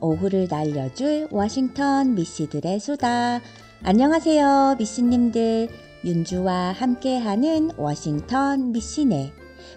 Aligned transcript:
오후를 0.00 0.46
날려줄 0.50 1.28
워싱턴 1.30 2.14
미씨들의 2.14 2.80
수다. 2.80 3.40
안녕하세요, 3.82 4.76
미씨님들. 4.78 5.68
윤주와 6.04 6.72
함께하는 6.72 7.70
워싱턴 7.76 8.72
미씨네. 8.72 9.32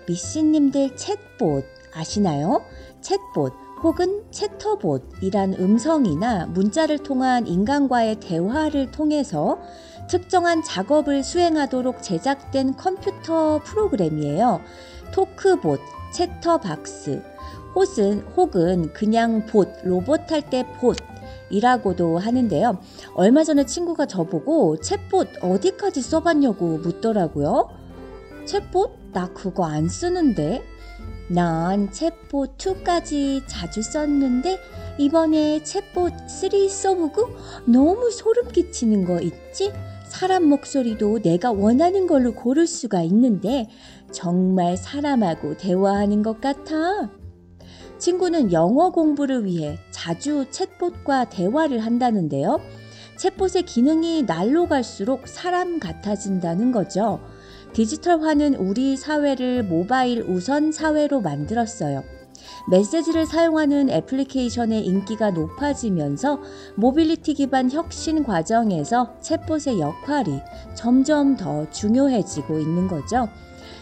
미씨님들 0.08 0.96
챗봇 0.96 1.64
아시나요? 1.94 2.62
챗봇 3.02 3.54
혹은 3.84 4.24
채터봇이란 4.32 5.56
음성이나 5.60 6.48
문자를 6.48 6.98
통한 7.00 7.46
인간과의 7.46 8.20
대화를 8.20 8.92
통해서 8.92 9.60
특정한 10.10 10.64
작업을 10.64 11.24
수행하도록 11.24 12.02
제작된 12.02 12.78
컴퓨터 12.78 13.60
프로그램이에요. 13.64 14.62
토크봇, 15.12 15.80
채터박스, 16.12 17.22
혹은, 17.76 18.22
혹은 18.36 18.94
그냥 18.94 19.46
봇, 19.46 19.70
로봇 19.84 20.32
할 20.32 20.42
때 20.50 20.64
봇 20.80 20.98
이라고도 21.50 22.18
하는데요. 22.18 22.80
얼마 23.14 23.44
전에 23.44 23.66
친구가 23.66 24.08
저보고 24.08 24.78
챗봇 24.78 25.44
어디까지 25.44 26.02
써봤냐고 26.02 26.80
묻더라고요. 26.80 27.70
챗봇? 28.46 28.92
나 29.14 29.28
그거 29.34 29.66
안 29.66 29.88
쓰는데. 29.88 30.64
난 31.30 31.90
챗봇 31.90 32.58
2까지 32.58 33.44
자주 33.48 33.82
썼는데 33.82 34.60
이번에 35.00 35.60
챗봇 35.64 36.30
3 36.30 36.70
써보고 36.70 37.30
너무 37.66 38.12
소름 38.12 38.50
끼치는 38.50 39.06
거 39.06 39.20
있지? 39.20 39.72
사람 40.08 40.46
목소리도 40.46 41.20
내가 41.24 41.52
원하는 41.52 42.08
걸로 42.08 42.34
고를 42.34 42.68
수가 42.68 43.02
있는데 43.04 43.68
정말 44.12 44.78
사람하고 44.78 45.58
대화하는 45.58 46.22
것 46.24 46.40
같아. 46.40 47.10
친구는 47.98 48.52
영어 48.52 48.92
공부를 48.92 49.46
위해 49.46 49.80
자주 49.92 50.46
챗봇과 50.52 51.30
대화를 51.30 51.80
한다는데요. 51.80 52.60
챗봇의 53.18 53.66
기능이 53.66 54.24
날로 54.26 54.68
갈수록 54.68 55.28
사람 55.28 55.80
같아진다는 55.80 56.72
거죠. 56.72 57.20
디지털화는 57.74 58.56
우리 58.56 58.98
사회를 58.98 59.64
모바일 59.64 60.22
우선 60.22 60.72
사회로 60.72 61.22
만들었어요. 61.22 62.04
메시지를 62.70 63.26
사용하는 63.26 63.90
애플리케이션의 63.90 64.86
인기가 64.86 65.32
높아지면서 65.32 66.40
모빌리티 66.76 67.34
기반 67.36 67.72
혁신 67.72 68.24
과정에서 68.24 69.16
챗봇의 69.22 69.80
역할이 69.80 70.42
점점 70.74 71.36
더 71.38 71.70
중요해지고 71.70 72.60
있는 72.60 72.88
거죠. 72.88 73.30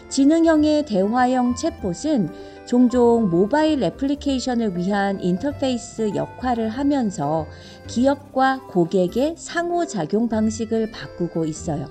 지능형의 0.08 0.86
대화형 0.86 1.54
챗봇은 1.54 2.53
종종 2.66 3.28
모바일 3.28 3.82
애플리케이션을 3.82 4.76
위한 4.76 5.20
인터페이스 5.20 6.12
역할을 6.14 6.70
하면서 6.70 7.46
기업과 7.86 8.62
고객의 8.68 9.34
상호작용 9.36 10.28
방식을 10.28 10.90
바꾸고 10.90 11.44
있어요. 11.44 11.88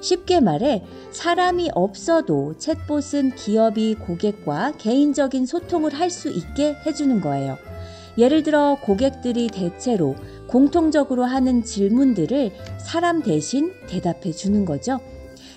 쉽게 0.00 0.40
말해 0.40 0.84
사람이 1.10 1.70
없어도 1.74 2.54
챗봇은 2.58 3.34
기업이 3.34 3.96
고객과 3.96 4.74
개인적인 4.78 5.46
소통을 5.46 5.92
할 5.94 6.10
수 6.10 6.28
있게 6.30 6.76
해주는 6.86 7.20
거예요. 7.20 7.56
예를 8.16 8.42
들어 8.44 8.78
고객들이 8.80 9.48
대체로 9.48 10.14
공통적으로 10.46 11.24
하는 11.24 11.64
질문들을 11.64 12.52
사람 12.78 13.22
대신 13.22 13.72
대답해 13.88 14.30
주는 14.30 14.64
거죠. 14.64 15.00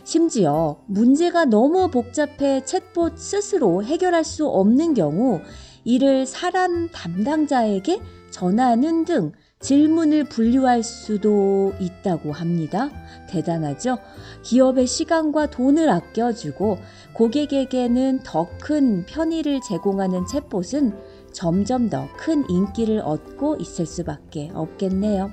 심지어 0.09 0.81
문제가 0.87 1.45
너무 1.45 1.91
복잡해 1.91 2.61
챗봇 2.61 3.15
스스로 3.15 3.83
해결할 3.83 4.23
수 4.23 4.47
없는 4.47 4.95
경우 4.95 5.39
이를 5.83 6.25
사람 6.25 6.89
담당자에게 6.89 7.99
전하는 8.31 9.05
등 9.05 9.33
질문을 9.59 10.23
분류할 10.23 10.81
수도 10.81 11.73
있다고 11.79 12.31
합니다. 12.31 12.89
대단하죠? 13.29 13.99
기업의 14.41 14.87
시간과 14.87 15.51
돈을 15.51 15.91
아껴주고 15.91 16.79
고객에게는 17.13 18.21
더 18.23 18.47
큰 18.59 19.05
편의를 19.05 19.61
제공하는 19.61 20.23
챗봇은 20.23 20.97
점점 21.33 21.87
더 21.87 22.07
큰 22.17 22.49
인기를 22.49 23.01
얻고 23.01 23.57
있을 23.57 23.85
수밖에 23.85 24.49
없겠네요. 24.55 25.31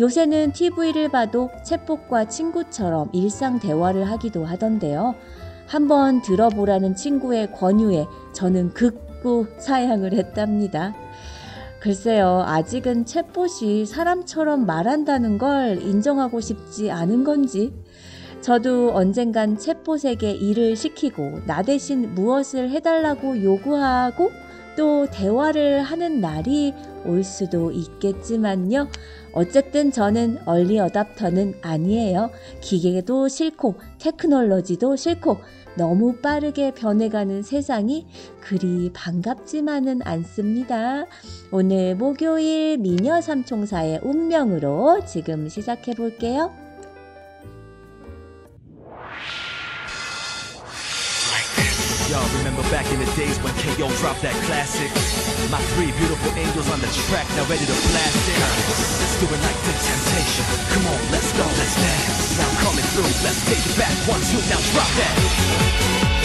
요새는 0.00 0.52
TV를 0.52 1.08
봐도 1.08 1.50
챗봇과 1.64 2.28
친구처럼 2.28 3.10
일상 3.12 3.60
대화를 3.60 4.10
하기도 4.10 4.44
하던데요. 4.44 5.14
한번 5.66 6.20
들어보라는 6.20 6.96
친구의 6.96 7.52
권유에 7.52 8.06
저는 8.32 8.74
극구 8.74 9.46
사양을 9.58 10.12
했답니다. 10.12 10.94
글쎄요, 11.80 12.42
아직은 12.46 13.04
챗봇이 13.04 13.86
사람처럼 13.86 14.66
말한다는 14.66 15.38
걸 15.38 15.80
인정하고 15.80 16.40
싶지 16.40 16.90
않은 16.90 17.22
건지, 17.22 17.72
저도 18.40 18.94
언젠간 18.94 19.56
챗봇에게 19.58 20.40
일을 20.40 20.76
시키고 20.76 21.40
나 21.46 21.62
대신 21.62 22.14
무엇을 22.14 22.70
해달라고 22.70 23.42
요구하고 23.42 24.30
또 24.76 25.06
대화를 25.10 25.82
하는 25.82 26.20
날이 26.20 26.74
올 27.04 27.22
수도 27.22 27.70
있겠지만요. 27.70 28.88
어쨌든 29.32 29.90
저는 29.90 30.38
얼리 30.46 30.78
어답터는 30.78 31.54
아니에요. 31.62 32.30
기계도 32.60 33.28
싫고 33.28 33.74
테크놀로지도 33.98 34.96
싫고 34.96 35.38
너무 35.76 36.16
빠르게 36.16 36.72
변해가는 36.72 37.42
세상이 37.42 38.06
그리 38.40 38.90
반갑지만은 38.92 40.02
않습니다. 40.04 41.06
오늘 41.50 41.96
목요일 41.96 42.78
미녀 42.78 43.20
삼총사의 43.20 44.00
운명으로 44.04 45.04
지금 45.04 45.48
시작해 45.48 45.94
볼게요. 45.94 46.52
Back 52.74 52.90
in 52.90 52.98
the 52.98 53.06
days 53.14 53.38
when 53.38 53.54
KO 53.62 53.86
dropped 54.02 54.22
that 54.22 54.34
classic? 54.50 54.90
My 55.48 55.62
three 55.78 55.94
beautiful 55.94 56.32
angels 56.34 56.66
on 56.74 56.80
the 56.82 56.90
track, 57.06 57.22
now 57.38 57.46
ready 57.46 57.62
to 57.62 57.70
blast 57.70 58.26
it. 58.26 58.38
Let's 58.98 59.14
do 59.22 59.30
it 59.30 59.38
like 59.46 59.60
the 59.62 59.74
temptation. 59.78 60.44
Come 60.74 60.86
on, 60.90 60.98
let's 61.14 61.30
go, 61.38 61.46
let's 61.54 61.76
dance. 61.78 62.34
Now 62.34 62.50
coming 62.66 62.82
through, 62.90 63.06
let's 63.22 63.46
take 63.46 63.62
it 63.62 63.78
back. 63.78 63.94
One, 64.10 64.18
two, 64.26 64.42
now 64.50 64.58
drop 64.74 64.90
that. 64.98 66.23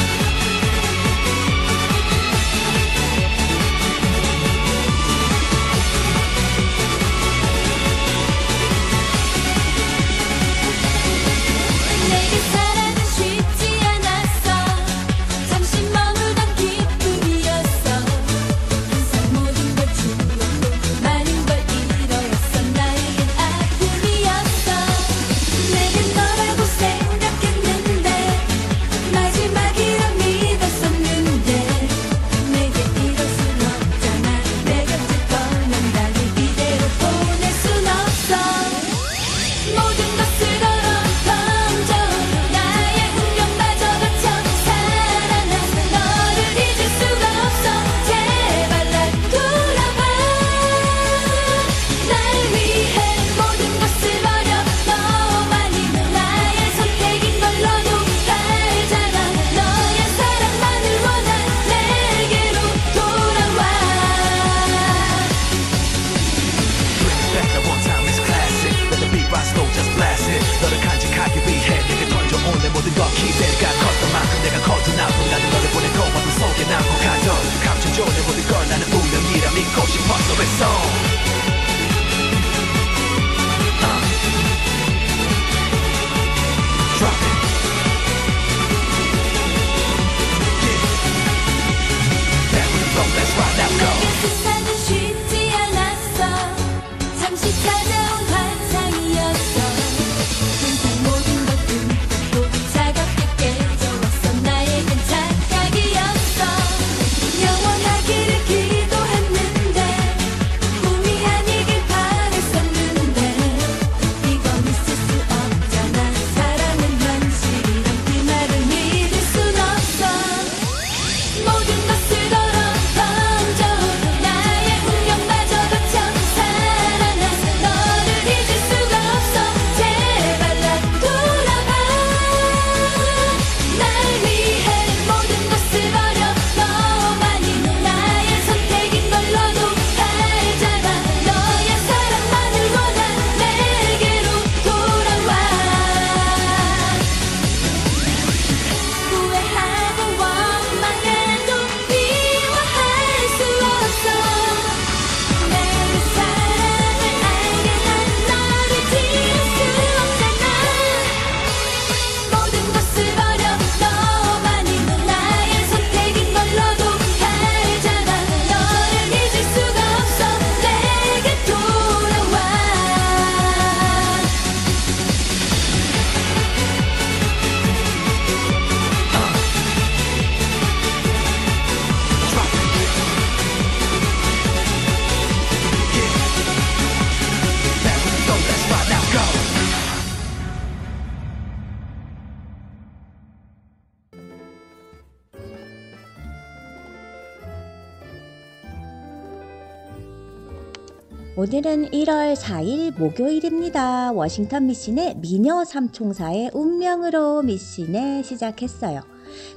오늘은 201.51 201.90
1월 201.90 202.36
4일 202.36 202.96
목요일입니다. 202.96 204.12
워싱턴 204.12 204.68
미신의 204.68 205.16
미녀 205.18 205.66
삼총사의 205.66 206.51
운명으로 206.54 207.42
미신에 207.42 208.22
시작했어요. 208.22 209.01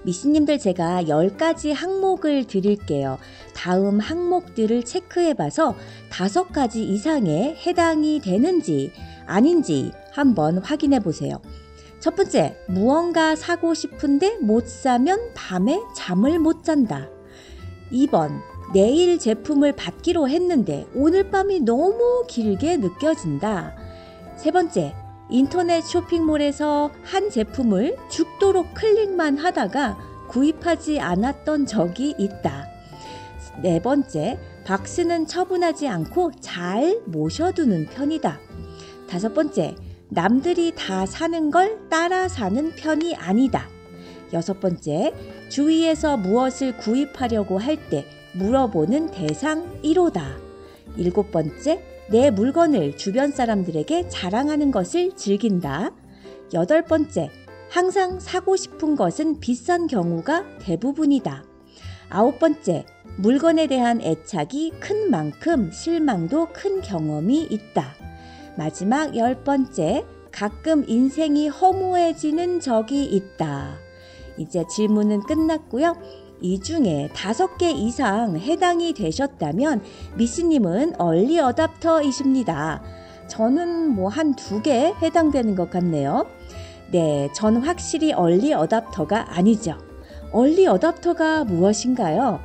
미신님들 0.03 0.59
제가 0.59 1.03
10가지 1.03 1.75
항목을 1.75 2.47
드릴게요. 2.47 3.19
다음 3.55 4.01
항목들을 4.01 4.87
체크해봐서 4.87 5.75
5가지 6.09 6.77
이상에 6.77 7.57
해당이 7.67 8.21
되는지 8.21 8.91
아닌지 9.27 9.93
한번 10.13 10.65
확인해 10.65 10.99
보세요. 10.99 11.43
첫 12.01 12.17
번째, 12.17 12.57
무언가 12.69 13.37
사고 13.37 13.75
싶은데 13.75 14.39
못 14.39 14.67
사면 14.67 15.35
밤에 15.35 15.79
잠을 15.95 16.39
못 16.39 16.65
잔다. 16.65 17.11
2번, 17.93 18.41
내일 18.73 19.19
제품을 19.19 19.73
받기로 19.73 20.29
했는데 20.29 20.87
오늘 20.95 21.31
밤이 21.31 21.61
너무 21.61 22.25
길게 22.27 22.79
느껴진다. 22.79 23.75
세 24.37 24.51
번째, 24.51 24.95
인터넷 25.29 25.83
쇼핑몰에서 25.83 26.91
한 27.03 27.31
제품을 27.31 27.97
죽도록 28.09 28.75
클릭만 28.75 29.37
하다가 29.37 29.99
구입하지 30.29 31.01
않았던 31.01 31.67
적이 31.67 32.15
있다. 32.19 32.67
네 33.63 33.81
번째, 33.81 34.39
박스는 34.65 35.27
처분하지 35.27 35.89
않고 35.89 36.33
잘 36.41 37.01
모셔두는 37.07 37.87
편이다. 37.87 38.39
다섯 39.09 39.35
번째, 39.35 39.75
남들이 40.09 40.75
다 40.75 41.05
사는 41.05 41.51
걸 41.51 41.89
따라 41.91 42.29
사는 42.29 42.75
편이 42.75 43.17
아니다. 43.17 43.69
여섯 44.33 44.61
번째, 44.61 45.13
주위에서 45.51 46.17
무엇을 46.17 46.79
구입하려고 46.79 47.59
할 47.59 47.77
때 47.91 48.07
물어보는 48.35 49.11
대상 49.11 49.81
1호다. 49.83 50.23
일곱 50.97 51.31
번째, 51.31 51.83
내 52.11 52.31
물건을 52.31 52.97
주변 52.97 53.31
사람들에게 53.31 54.09
자랑하는 54.09 54.71
것을 54.71 55.17
즐긴다. 55.17 55.93
여덟 56.55 56.83
번째, 56.83 57.31
항상 57.71 58.21
사고 58.21 58.57
싶은 58.57 58.97
것은 58.97 59.41
비싼 59.41 59.87
경우가 59.87 60.59
대부분이다. 60.59 61.45
아홉 62.11 62.39
번째, 62.39 62.85
물건에 63.17 63.67
대한 63.67 64.01
애착이 64.01 64.73
큰 64.81 65.11
만큼 65.11 65.71
실망도 65.73 66.49
큰 66.53 66.83
경험이 66.83 67.45
있다. 67.45 67.95
마지막 68.57 69.17
열 69.17 69.43
번째, 69.43 70.05
가끔 70.31 70.85
인생이 70.87 71.49
허무해지는 71.49 72.61
적이 72.61 73.05
있다. 73.05 73.79
이제 74.37 74.65
질문은 74.75 75.21
끝났고요. 75.21 75.97
이 76.43 76.59
중에 76.61 77.09
다섯 77.15 77.57
개 77.57 77.71
이상 77.71 78.37
해당이 78.37 78.95
되셨다면 78.95 79.81
미씨님은 80.17 81.01
얼리 81.01 81.39
어답터이십니다. 81.39 82.83
저는 83.29 83.95
뭐 83.95 84.09
한 84.11 84.35
두 84.35 84.61
개 84.61 84.93
해당되는 85.01 85.55
것 85.55 85.71
같네요. 85.71 86.27
네, 86.91 87.31
전 87.35 87.57
확실히 87.59 88.13
얼리 88.13 88.53
어답터가 88.53 89.37
아니죠. 89.39 89.79
얼리 90.33 90.67
어답터가 90.67 91.45
무엇인가요? 91.45 92.41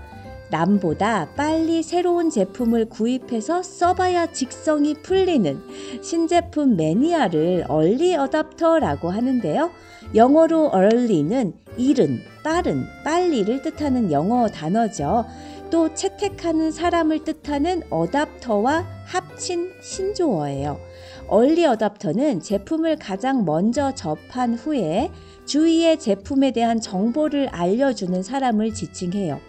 남보다 0.49 1.27
빨리 1.35 1.83
새로운 1.83 2.29
제품을 2.29 2.85
구입해서 2.85 3.61
써봐야 3.63 4.27
직성이 4.27 4.93
풀리는 4.93 5.59
신제품 6.01 6.77
매니아를 6.77 7.65
얼리 7.67 8.15
어답터라고 8.15 9.09
하는데요. 9.09 9.71
영어로 10.15 10.71
early는 10.73 11.53
이른, 11.77 12.21
빠른, 12.43 12.85
빨리를 13.03 13.61
뜻하는 13.61 14.11
영어 14.11 14.47
단어죠. 14.47 15.25
또 15.69 15.93
채택하는 15.93 16.71
사람을 16.71 17.23
뜻하는 17.23 17.83
어답터와 17.89 18.85
합친 19.05 19.71
신조어예요. 19.81 20.79
얼리 21.27 21.65
어답터는 21.65 22.39
제품을 22.39 22.97
가장 22.97 23.43
먼저 23.45 23.93
접한 23.93 24.53
후에 24.53 25.11
주위의 25.45 25.99
제품에 25.99 26.51
대한 26.51 26.79
정보를 26.79 27.49
알려주는 27.49 28.23
사람을 28.23 28.73
지칭해요. 28.73 29.39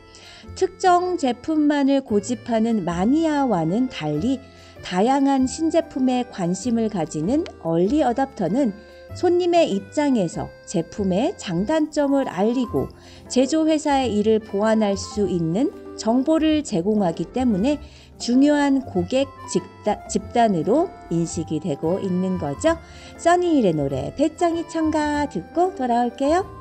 특정 0.54 1.18
제품만을 1.18 2.02
고집하는 2.02 2.84
마니아와는 2.84 3.88
달리 3.88 4.40
다양한 4.82 5.46
신제품에 5.46 6.24
관심을 6.30 6.88
가지는 6.88 7.44
얼리 7.62 8.02
어답터는 8.02 8.72
손님의 9.18 9.72
입장에서 9.72 10.48
제품의 10.64 11.34
장단점을 11.38 12.28
알리고 12.28 12.88
제조회사의 13.28 14.14
일을 14.14 14.38
보완할 14.38 14.96
수 14.96 15.28
있는 15.28 15.96
정보를 15.96 16.62
제공하기 16.62 17.24
때문에 17.32 17.80
중요한 18.18 18.80
고객 18.82 19.26
집단, 19.50 20.08
집단으로 20.08 20.88
인식이 21.10 21.58
되고 21.58 21.98
있는 21.98 22.38
거죠. 22.38 22.78
써니힐의 23.16 23.74
노래 23.74 24.14
배짱이 24.14 24.68
참가 24.68 25.28
듣고 25.28 25.74
돌아올게요. 25.74 26.57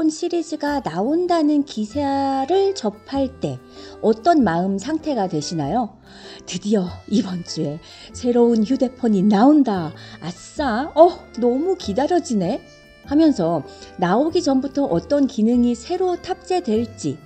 휴대폰 0.00 0.08
시리즈가 0.08 0.80
나온다는 0.80 1.62
기사를 1.62 2.74
접할 2.74 3.28
때 3.40 3.58
어떤 4.00 4.42
마음 4.42 4.78
상태가 4.78 5.28
되시나요? 5.28 5.90
드디어 6.46 6.88
이번 7.06 7.44
주에 7.44 7.78
새로운 8.14 8.64
휴대폰이 8.64 9.22
나온다. 9.24 9.92
아싸! 10.22 10.90
어, 10.94 11.10
너무 11.38 11.76
기다려지네. 11.76 12.62
하면서 13.04 13.62
나오기 13.98 14.42
전부터 14.42 14.84
어떤 14.86 15.26
기능이 15.26 15.74
새로 15.74 16.16
탑재될지, 16.16 17.18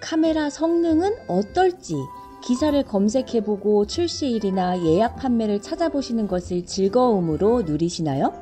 카메라 0.00 0.50
성능은 0.50 1.28
어떨지, 1.28 1.94
기사를 2.42 2.82
검색해보고 2.82 3.86
출시일이나 3.86 4.84
예약 4.84 5.14
판매를 5.14 5.62
찾아보시는 5.62 6.26
것을 6.26 6.66
즐거움으로 6.66 7.62
누리시나요? 7.62 8.32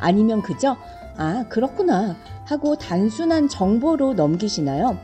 아니면 0.00 0.42
그저 0.42 0.76
아, 1.20 1.44
그렇구나 1.50 2.16
하고 2.46 2.76
단순한 2.76 3.48
정보로 3.48 4.14
넘기시나요? 4.14 4.98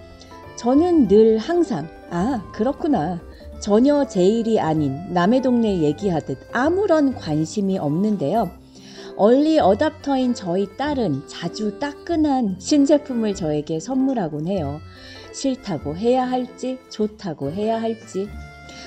저는 0.56 1.08
늘 1.08 1.36
항상 1.36 1.88
아, 2.10 2.42
그렇구나. 2.54 3.20
전혀 3.60 4.06
제 4.06 4.24
일이 4.24 4.58
아닌 4.58 5.12
남의 5.12 5.42
동네 5.42 5.82
얘기하듯 5.82 6.38
아무런 6.52 7.14
관심이 7.14 7.76
없는데요. 7.76 8.50
얼리 9.18 9.58
어답터인 9.58 10.32
저희 10.32 10.74
딸은 10.78 11.24
자주 11.26 11.78
따끈한 11.78 12.56
신제품을 12.60 13.34
저에게 13.34 13.78
선물하곤 13.78 14.46
해요. 14.46 14.80
싫다고 15.34 15.96
해야 15.96 16.30
할지, 16.30 16.78
좋다고 16.88 17.52
해야 17.52 17.78
할지. 17.78 18.26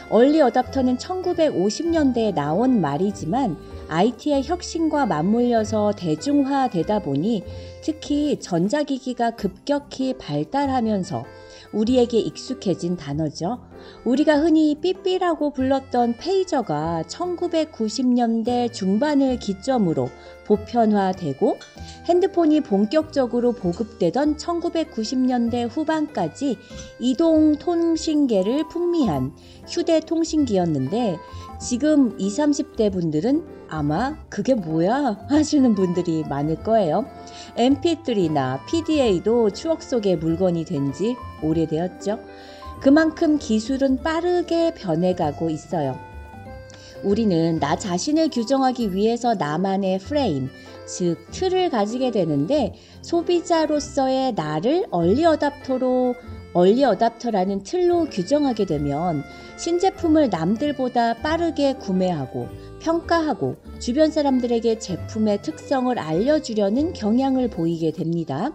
얼리 0.10 0.42
어답터는 0.42 0.98
1950년대에 0.98 2.34
나온 2.34 2.82
말이지만 2.82 3.56
IT의 3.90 4.44
혁신과 4.44 5.08
맞물려서 5.08 5.94
대중화되다 5.98 7.00
보니 7.00 7.44
특히 7.82 8.40
전자기기가 8.40 9.32
급격히 9.32 10.14
발달하면서 10.18 11.26
우리에게 11.74 12.20
익숙해진 12.20 12.98
단어죠. 12.98 13.60
우리가 14.06 14.38
흔히 14.38 14.76
삐삐라고 14.76 15.52
불렀던 15.52 16.18
페이저가 16.18 17.04
1990년대 17.08 18.72
중반을 18.74 19.40
기점으로 19.40 20.10
보편화되고 20.46 21.58
핸드폰이 22.06 22.62
본격적으로 22.62 23.52
보급되던 23.52 24.38
1990년대 24.38 25.70
후반까지 25.70 26.58
이동 27.00 27.56
통신계를 27.56 28.68
풍미한 28.68 29.34
휴대통신기였는데 29.68 31.18
지금 31.60 32.16
20, 32.18 32.40
30대 32.40 32.92
분들은 32.92 33.44
아마 33.68 34.18
그게 34.30 34.54
뭐야 34.56 35.26
하시는 35.30 35.76
분들이 35.76 36.24
많을 36.28 36.56
거예요. 36.64 37.06
MP3나 37.58 38.66
PDA도 38.66 39.52
추억 39.52 39.84
속의 39.84 40.18
물건이 40.18 40.66
된 40.66 40.94
지 40.94 41.16
오래되었죠. 41.44 42.20
그만큼 42.82 43.38
기술은 43.38 43.98
빠르게 44.02 44.74
변해가고 44.74 45.50
있어요. 45.50 46.00
우리는 47.04 47.60
나 47.60 47.78
자신을 47.78 48.30
규정하기 48.30 48.94
위해서 48.94 49.36
나만의 49.36 50.00
프레임, 50.00 50.50
즉 50.88 51.18
틀을 51.32 51.70
가지게 51.70 52.12
되는데 52.12 52.74
소비자로서의 53.02 54.34
나를 54.34 54.88
얼리 54.92 55.24
어답터로 55.26 56.16
얼리 56.54 56.84
어답터라는 56.84 57.64
틀로 57.64 58.06
규정하게 58.06 58.66
되면 58.66 59.24
신제품을 59.58 60.30
남들보다 60.30 61.16
빠르게 61.16 61.74
구매하고 61.74 62.48
평가하고 62.80 63.58
주변 63.80 64.10
사람들에게 64.12 64.80
제품의 64.80 65.42
특성을 65.42 65.98
알려주려는 65.98 66.94
경향을 66.94 67.50
보이게 67.50 67.92
됩니다. 67.92 68.52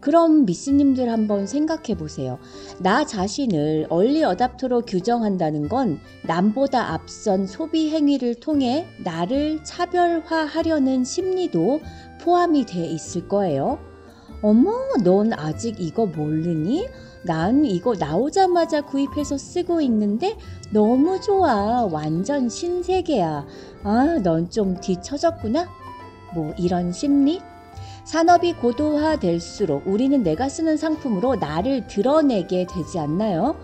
그럼 0.00 0.46
미씨님들 0.46 1.10
한번 1.10 1.46
생각해 1.46 1.96
보세요. 1.96 2.40
나 2.80 3.06
자신을 3.06 3.86
얼리 3.88 4.24
어답터로 4.24 4.82
규정한다는 4.82 5.68
건 5.68 6.00
남보다 6.26 6.92
앞선 6.92 7.46
소비 7.46 7.90
행위를 7.90 8.34
통해 8.34 8.86
나를 9.04 9.62
차별화하려는 9.62 11.04
심리도 11.04 11.80
포함이 12.20 12.66
돼 12.66 12.84
있을 12.84 13.28
거예요. 13.28 13.78
어머, 14.42 14.72
넌 15.04 15.32
아직 15.34 15.76
이거 15.78 16.06
모르니? 16.06 16.88
난 17.24 17.64
이거 17.64 17.94
나오자마자 17.94 18.80
구입해서 18.82 19.38
쓰고 19.38 19.80
있는데 19.82 20.36
너무 20.72 21.20
좋아. 21.20 21.84
완전 21.90 22.48
신세계야. 22.48 23.46
아, 23.84 24.18
넌 24.22 24.50
좀 24.50 24.76
뒤처졌구나? 24.80 25.68
뭐 26.34 26.52
이런 26.58 26.92
심리? 26.92 27.40
산업이 28.04 28.54
고도화될수록 28.54 29.86
우리는 29.86 30.22
내가 30.22 30.48
쓰는 30.48 30.76
상품으로 30.76 31.36
나를 31.36 31.86
드러내게 31.86 32.66
되지 32.66 32.98
않나요? 32.98 33.54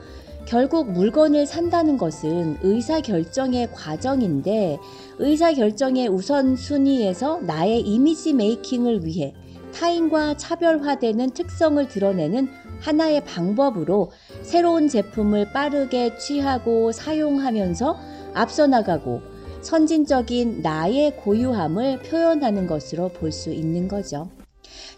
결국 0.47 0.91
물건을 0.93 1.45
산다는 1.45 1.99
것은 1.99 2.59
의사결정의 2.63 3.73
과정인데 3.75 4.79
의사결정의 5.19 6.09
우선순위에서 6.09 7.41
나의 7.41 7.81
이미지 7.81 8.33
메이킹을 8.33 9.05
위해 9.05 9.35
타인과 9.75 10.39
차별화되는 10.39 11.31
특성을 11.31 11.87
드러내는 11.87 12.49
하나의 12.81 13.25
방법으로 13.25 14.11
새로운 14.43 14.89
제품을 14.89 15.53
빠르게 15.53 16.17
취하고 16.17 16.93
사용하면서 16.93 17.99
앞서 18.35 18.67
나가고 18.67 19.21
선진적인 19.63 20.63
나의 20.63 21.17
고유함을 21.17 22.01
표현하는 22.03 22.67
것으로 22.67 23.09
볼 23.09 23.33
수 23.33 23.51
있는 23.53 23.89
거죠. 23.89 24.31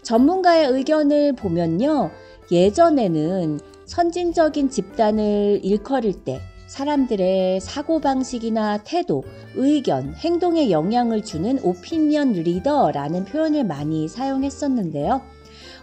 전문가의 0.03 0.67
의견을 0.67 1.33
보면요. 1.33 2.11
예전에는 2.51 3.59
선진적인 3.85 4.69
집단을 4.69 5.61
일컬을 5.63 6.23
때 6.23 6.39
사람들의 6.67 7.59
사고방식이나 7.59 8.83
태도, 8.85 9.23
의견, 9.55 10.13
행동에 10.13 10.71
영향을 10.71 11.23
주는 11.23 11.59
오피니언 11.61 12.31
리더라는 12.31 13.25
표현을 13.25 13.65
많이 13.65 14.07
사용했었는데요. 14.07 15.21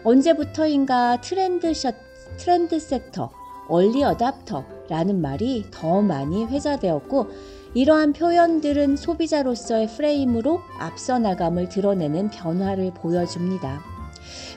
언제부터인가 0.05 1.21
트렌드 1.21 1.75
셔, 1.75 1.93
트렌드 2.37 2.79
세터, 2.79 3.31
얼리 3.69 4.03
어답터라는 4.05 5.21
말이 5.21 5.65
더 5.71 6.01
많이 6.01 6.45
회자되었고 6.45 7.29
이러한 7.75 8.15
표현들은 8.15 8.97
소비자로서의 8.97 9.89
프레임으로 9.89 10.61
앞서 10.79 11.19
나감을 11.19 11.69
드러내는 11.69 12.31
변화를 12.31 12.93
보여줍니다. 12.95 13.83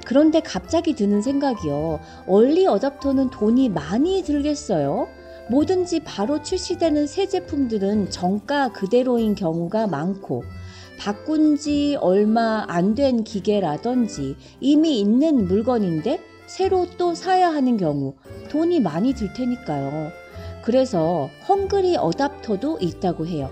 그런데 0.06 0.40
갑자기 0.40 0.96
드는 0.96 1.22
생각이요. 1.22 2.00
얼리 2.28 2.66
어답터는 2.66 3.30
돈이 3.30 3.70
많이 3.70 4.24
들겠어요? 4.24 5.08
뭐든지 5.50 6.02
바로 6.02 6.42
출시되는 6.42 7.08
새 7.08 7.28
제품들은 7.28 8.10
정가 8.10 8.72
그대로인 8.72 9.36
경우가 9.36 9.88
많고 9.88 10.44
바꾼 11.02 11.58
지 11.58 11.98
얼마 12.00 12.64
안 12.68 12.94
된 12.94 13.24
기계라든지 13.24 14.36
이미 14.60 15.00
있는 15.00 15.48
물건인데 15.48 16.20
새로 16.46 16.86
또 17.00 17.16
사야 17.16 17.50
하는 17.50 17.78
경우 17.78 18.14
돈이 18.52 18.82
많이 18.82 19.16
들 19.16 19.34
테니까요. 19.34 20.12
그래서 20.62 21.28
헝그리 21.50 21.98
어답터도 21.98 22.78
있다고 22.82 23.26
해요. 23.26 23.50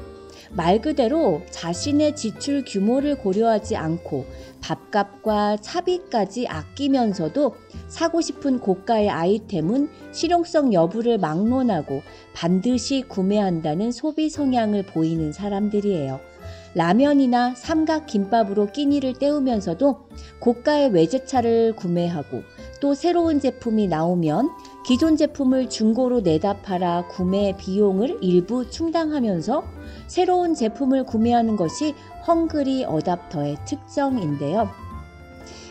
말 0.51 0.79
그대로 0.79 1.41
자신의 1.49 2.15
지출 2.15 2.63
규모를 2.67 3.17
고려하지 3.17 3.75
않고 3.75 4.27
밥값과 4.62 5.57
차비까지 5.57 6.45
아끼면서도 6.47 7.55
사고 7.88 8.21
싶은 8.21 8.59
고가의 8.59 9.09
아이템은 9.09 9.89
실용성 10.12 10.71
여부를 10.73 11.17
막론하고 11.17 12.03
반드시 12.35 13.01
구매한다는 13.07 13.91
소비 13.91 14.29
성향을 14.29 14.83
보이는 14.83 15.33
사람들이에요. 15.33 16.29
라면이나 16.75 17.55
삼각 17.55 18.05
김밥으로 18.05 18.71
끼니를 18.71 19.13
때우면서도 19.13 20.08
고가의 20.39 20.89
외제차를 20.89 21.75
구매하고 21.75 22.43
또 22.79 22.93
새로운 22.93 23.39
제품이 23.39 23.88
나오면 23.88 24.49
기존 24.86 25.17
제품을 25.17 25.69
중고로 25.69 26.21
내다 26.21 26.62
팔아 26.62 27.08
구매 27.08 27.55
비용을 27.58 28.19
일부 28.21 28.69
충당하면서 28.69 29.63
새로운 30.08 30.53
제품을 30.53 31.05
구매하는 31.05 31.55
것이 31.55 31.93
hungry 32.28 32.86
adopter의 32.86 33.58
특성인데요. 33.65 34.88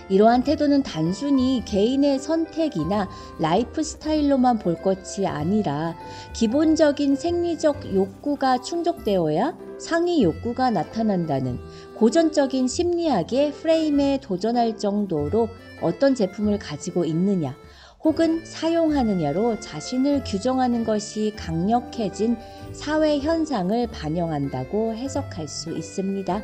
이러한 0.09 0.43
태도는 0.43 0.83
단순히 0.83 1.63
개인의 1.67 2.19
선택이나 2.19 3.09
라이프 3.39 3.83
스타일로만 3.83 4.59
볼 4.59 4.81
것이 4.81 5.27
아니라 5.27 5.95
기본적인 6.33 7.17
생리적 7.17 7.95
욕구가 7.95 8.63
충족되어야 8.63 9.57
상위 9.79 10.23
욕구가 10.23 10.71
나타난다는 10.71 11.59
고전적인 11.97 12.69
심리학의 12.69 13.53
프레임에 13.53 14.21
도전할 14.23 14.79
정도로 14.79 15.49
어떤 15.83 16.15
제품을 16.15 16.59
가지고 16.59 17.05
있느냐 17.05 17.55
혹은 18.03 18.45
사용하느냐로 18.45 19.59
자신을 19.61 20.23
규정하는 20.25 20.85
것이 20.85 21.35
강력해진 21.37 22.37
사회 22.73 23.19
현상을 23.19 23.89
반영한다고 23.89 24.95
해석할 24.95 25.49
수 25.49 25.77
있습니다. 25.77 26.43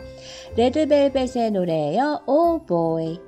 레드벨벳의 0.57 1.53
노래예요. 1.53 2.23
Oh 2.27 2.67
boy. 2.67 3.24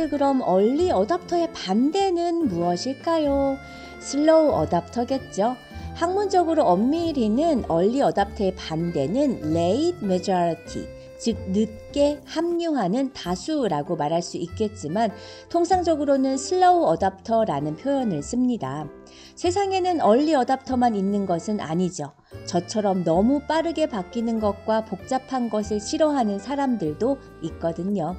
미신님들 0.00 0.08
그럼 0.08 0.40
얼리 0.40 0.90
어답터의 0.90 1.52
반대는 1.52 2.48
무엇일까요? 2.48 3.58
slow 3.98 4.52
adopter겠죠. 4.52 5.56
학문적으로 5.94 6.64
엄밀히는 6.64 7.64
얼리 7.68 8.00
어답터의 8.00 8.54
반대는 8.56 9.54
late 9.54 9.98
majority, 10.02 10.88
즉 11.18 11.36
늦게 11.50 12.20
합류하는 12.24 13.12
다수라고 13.12 13.96
말할 13.96 14.22
수 14.22 14.38
있겠지만 14.38 15.10
통상적으로는 15.50 16.38
slow 16.38 16.86
adopter라는 16.86 17.76
표현을 17.76 18.22
씁니다. 18.22 18.88
세상에는 19.34 20.00
얼리 20.00 20.34
어답터만 20.34 20.94
있는 20.94 21.26
것은 21.26 21.60
아니죠. 21.60 22.12
저처럼 22.46 23.04
너무 23.04 23.40
빠르게 23.40 23.86
바뀌는 23.86 24.40
것과 24.40 24.86
복잡한 24.86 25.50
것을 25.50 25.80
싫어하는 25.80 26.38
사람들도 26.38 27.18
있거든요. 27.42 28.16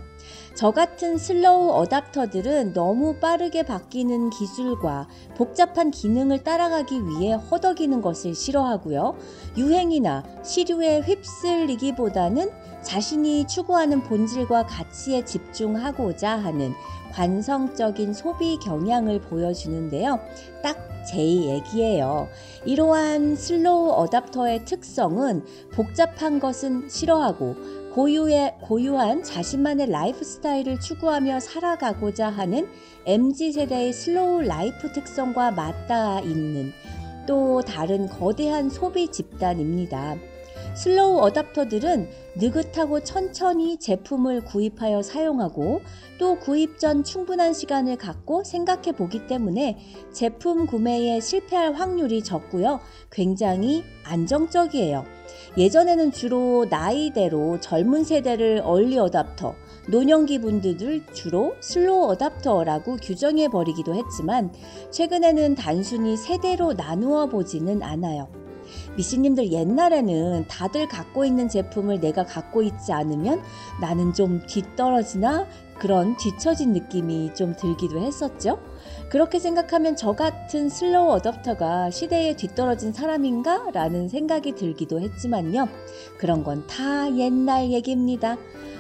저 0.54 0.72
같은 0.72 1.18
slow 1.18 1.72
adopter들은 1.72 2.74
너무 2.74 3.16
빠르게 3.16 3.64
바뀌는 3.64 4.30
기술과 4.32 5.08
복잡한 5.36 5.92
기능을 5.92 6.44
따라가기 6.44 7.08
위해 7.08 7.34
허덕이는 7.34 8.02
것을 8.02 8.36
싫어하고요. 8.36 9.16
유행이나 9.58 10.24
시류에 10.44 11.02
휩쓸리기보다는 11.02 12.52
자신이 12.84 13.48
추구하는 13.48 14.04
본질과 14.04 14.66
가치에 14.66 15.24
집중하고자 15.24 16.38
하는 16.38 16.74
관성적인 17.12 18.14
소비 18.14 18.58
경향을 18.58 19.22
보여주는데요. 19.22 20.20
딱 20.64 21.00
제 21.00 21.18
얘기예요. 21.18 22.28
이러한 22.66 23.36
slow 23.36 23.92
adopter의 23.92 24.66
특성은 24.66 25.44
복잡한 25.74 26.40
것은 26.40 26.90
싫어하고 26.90 27.81
고유의, 27.94 28.60
고유한 28.62 29.22
자신만의 29.22 29.90
라이프 29.90 30.24
스타일을 30.24 30.80
추구하며 30.80 31.42
살아가고자 31.42 32.30
하는 32.30 32.70
MZ세대의 33.06 33.92
slow 33.92 34.44
life 34.44 34.94
특성과 34.94 35.52
맞닿아 35.52 36.22
있는 36.22 36.72
또 37.28 37.62
다른 37.62 38.08
거대한 38.08 38.70
소비 38.70 39.10
집단입니다. 39.10 40.16
slow 40.74 41.20
adopter들은 41.20 42.08
느긋하고 42.38 43.02
천천히 43.02 43.78
제품을 43.78 44.46
구입하여 44.46 45.02
사용하고 45.02 45.82
또 46.18 46.40
구입 46.40 46.80
전 46.80 47.04
충분한 47.04 47.54
시간을 47.54 47.98
갖고 47.98 48.46
생각해 48.46 48.94
보기 48.94 49.28
때문에 49.28 49.78
제품 50.14 50.66
구매에 50.66 51.20
실패할 51.20 51.74
확률이 51.74 52.24
적고요. 52.24 52.80
굉장히 53.12 53.84
안정적이에요. 54.06 55.21
예전에는 55.58 56.12
주로 56.12 56.66
나이대로 56.70 57.60
젊은 57.60 58.06
세대를 58.06 58.62
early 58.64 58.98
adopter, 58.98 59.56
노년기 59.90 60.40
분들을 60.40 61.08
주로 61.14 61.56
slow 61.60 62.10
adopter라고 62.12 62.96
규정해 62.98 63.50
버리기도 63.50 63.94
했지만 63.94 64.54
최근에는 64.92 65.56
단순히 65.56 66.16
세대로 66.16 66.74
나누어 66.74 67.26
보지는 67.26 67.84
않아요. 67.84 68.30
미씨님들 68.96 69.52
옛날에는 69.52 70.46
다들 70.48 70.88
갖고 70.88 71.26
있는 71.26 71.50
제품을 71.50 72.00
내가 72.00 72.26
갖고 72.26 72.62
있지 72.62 72.94
않으면 72.94 73.42
나는 73.82 74.14
좀 74.14 74.42
뒤떨어지나 74.48 75.48
그런 75.78 76.16
뒤처진 76.16 76.72
느낌이 76.72 77.34
좀 77.34 77.54
들기도 77.56 78.00
했었죠. 78.00 78.60
그렇게 79.12 79.40
생각하면 79.40 79.98
저 79.98 80.14
같은 80.14 80.70
slow 80.70 81.12
adopter가 81.12 81.90
시대에 81.92 82.34
뒤떨어진 82.38 82.94
사람인가? 82.94 83.72
라는 83.74 84.08
생각이 84.08 84.56
들기도 84.56 85.02
했지만요. 85.02 85.68
그런 86.18 86.46
건 86.46 86.66
다 86.66 87.14
옛날 87.18 87.72
얘기입니다. 87.72 88.38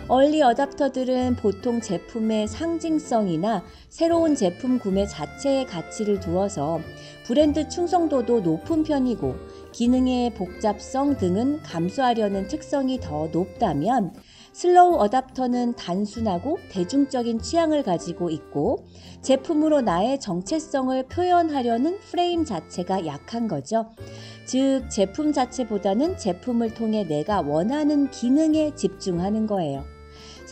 early 0.07 0.41
adopter들은 0.41 1.35
보통 1.35 1.81
제품의 1.81 2.47
상징성이나 2.47 3.63
새로운 3.89 4.35
제품 4.35 4.79
구매 4.79 5.05
자체의 5.05 5.65
가치를 5.65 6.21
두어서 6.21 6.79
브랜드 7.25 7.67
충성도도 7.67 8.39
높은 8.39 8.83
편이고 8.83 9.35
기능의 9.73 10.33
복잡성 10.35 11.17
등은 11.17 11.61
감수하려는 11.63 12.47
특성이 12.47 13.01
더 13.01 13.27
높다면 13.33 14.13
slow 14.53 14.95
adopter는 14.95 15.75
단순하고 15.75 16.57
대중적인 16.69 17.39
취향을 17.39 17.83
가지고 17.83 18.29
있고 18.29 18.85
제품으로 19.21 19.81
나의 19.81 20.19
정체성을 20.19 21.03
표현하려는 21.07 21.99
프레임 21.99 22.43
자체가 22.43 23.05
약한 23.05 23.47
거죠. 23.47 23.91
즉, 24.45 24.89
제품 24.89 25.31
자체보다는 25.31 26.17
제품을 26.17 26.73
통해 26.73 27.03
내가 27.03 27.41
원하는 27.41 28.09
기능에 28.09 28.75
집중하는 28.75 29.47
거예요. 29.47 29.85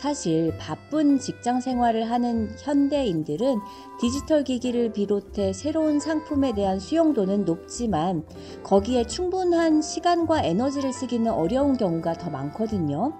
사실 0.00 0.56
바쁜 0.56 1.18
직장 1.18 1.60
생활을 1.60 2.10
하는 2.10 2.50
현대인들은 2.58 3.60
디지털 4.00 4.44
기기를 4.44 4.94
비롯해 4.94 5.52
새로운 5.52 6.00
상품에 6.00 6.54
대한 6.54 6.80
수용도는 6.80 7.44
높지만 7.44 8.24
거기에 8.62 9.04
충분한 9.04 9.82
시간과 9.82 10.42
에너지를 10.42 10.94
쓰기는 10.94 11.30
어려운 11.30 11.76
경우가 11.76 12.14
더 12.14 12.30
많거든요. 12.30 13.12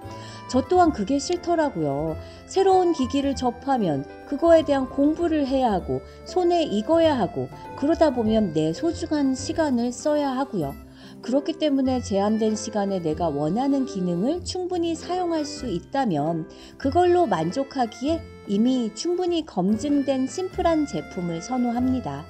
저 0.49 0.62
또한 0.62 0.90
그게 0.90 1.19
싫더라고요. 1.19 2.16
새로운 2.47 2.95
기기를 2.95 3.37
접하면 3.37 4.07
그거에 4.27 4.64
대한 4.64 4.88
공부를 4.88 5.47
해야 5.47 5.73
하고 5.73 6.01
손에 6.25 6.62
익어야 6.62 7.19
하고 7.19 7.51
그러다 7.77 8.14
보면 8.14 8.55
내 8.55 8.73
소중한 8.73 9.35
시간을 9.35 9.93
써야 9.93 10.31
하고요. 10.31 10.75
그렇기 11.22 11.54
때문에 11.54 12.00
제한된 12.00 12.56
시간에 12.56 13.00
내가 13.00 13.28
원하는 13.28 13.85
기능을 13.85 14.44
충분히 14.44 14.94
사용할 14.94 15.44
수 15.44 15.66
있다면 15.66 16.48
그걸로 16.78 17.26
만족하기에 17.26 18.20
이미 18.48 18.90
충분히 18.94 19.44
검증된 19.44 20.26
심플한 20.26 20.87
제품을 20.87 21.42
선호합니다. 21.42 22.24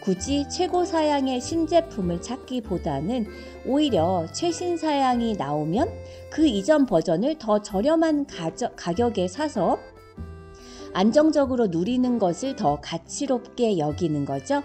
굳이 0.00 0.46
최고 0.48 0.84
사양의 0.84 1.40
신제품을 1.40 2.22
찾기보다는 2.22 3.26
오히려 3.66 4.26
최신 4.32 4.76
사양이 4.76 5.34
나오면 5.34 5.90
그 6.30 6.46
이전 6.46 6.86
버전을 6.86 7.38
더 7.38 7.60
저렴한 7.60 8.26
가격에 8.76 9.28
사서 9.28 9.78
안정적으로 10.94 11.66
누리는 11.66 12.18
것을 12.18 12.56
더 12.56 12.80
가치롭게 12.80 13.78
여기는 13.78 14.24
거죠. 14.24 14.62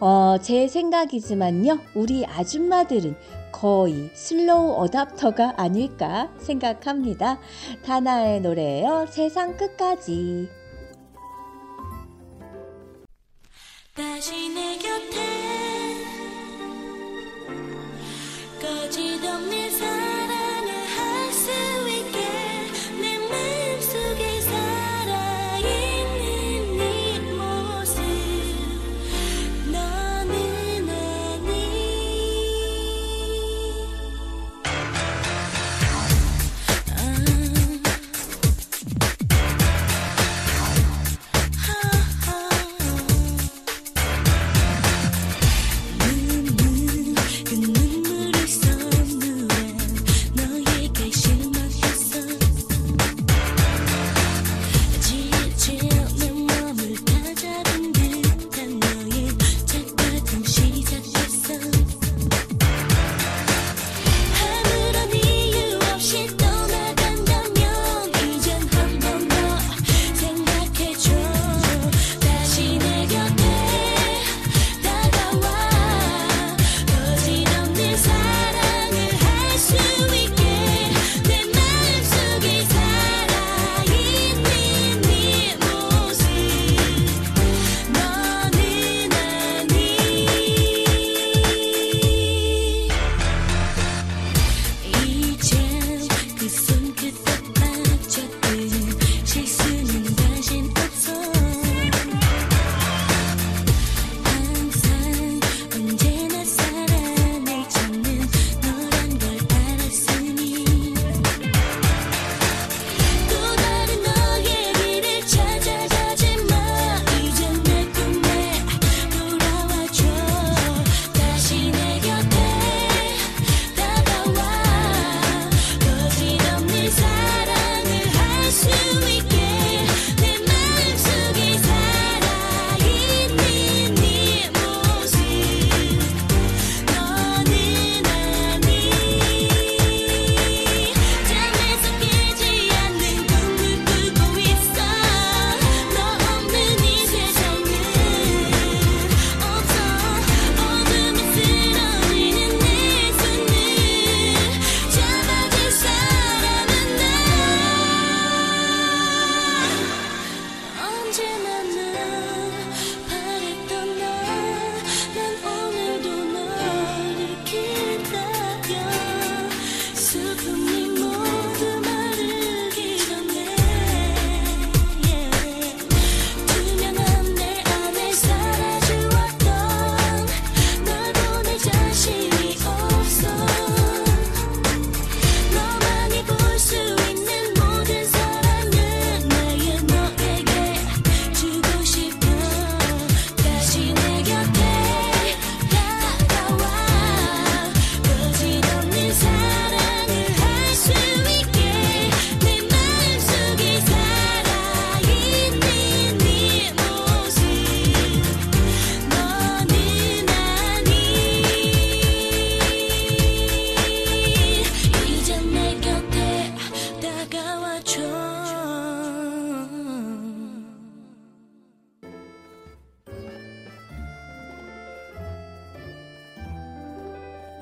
어, 0.00 0.36
제 0.42 0.66
생각이지만요. 0.68 1.78
우리 1.94 2.26
아줌마들은 2.26 3.16
거의 3.52 4.10
슬로우 4.14 4.74
어답터가 4.82 5.54
아닐까 5.56 6.30
생각합니다. 6.38 7.38
다나의 7.84 8.40
노래예요. 8.40 9.06
세상 9.08 9.56
끝까지. 9.56 10.63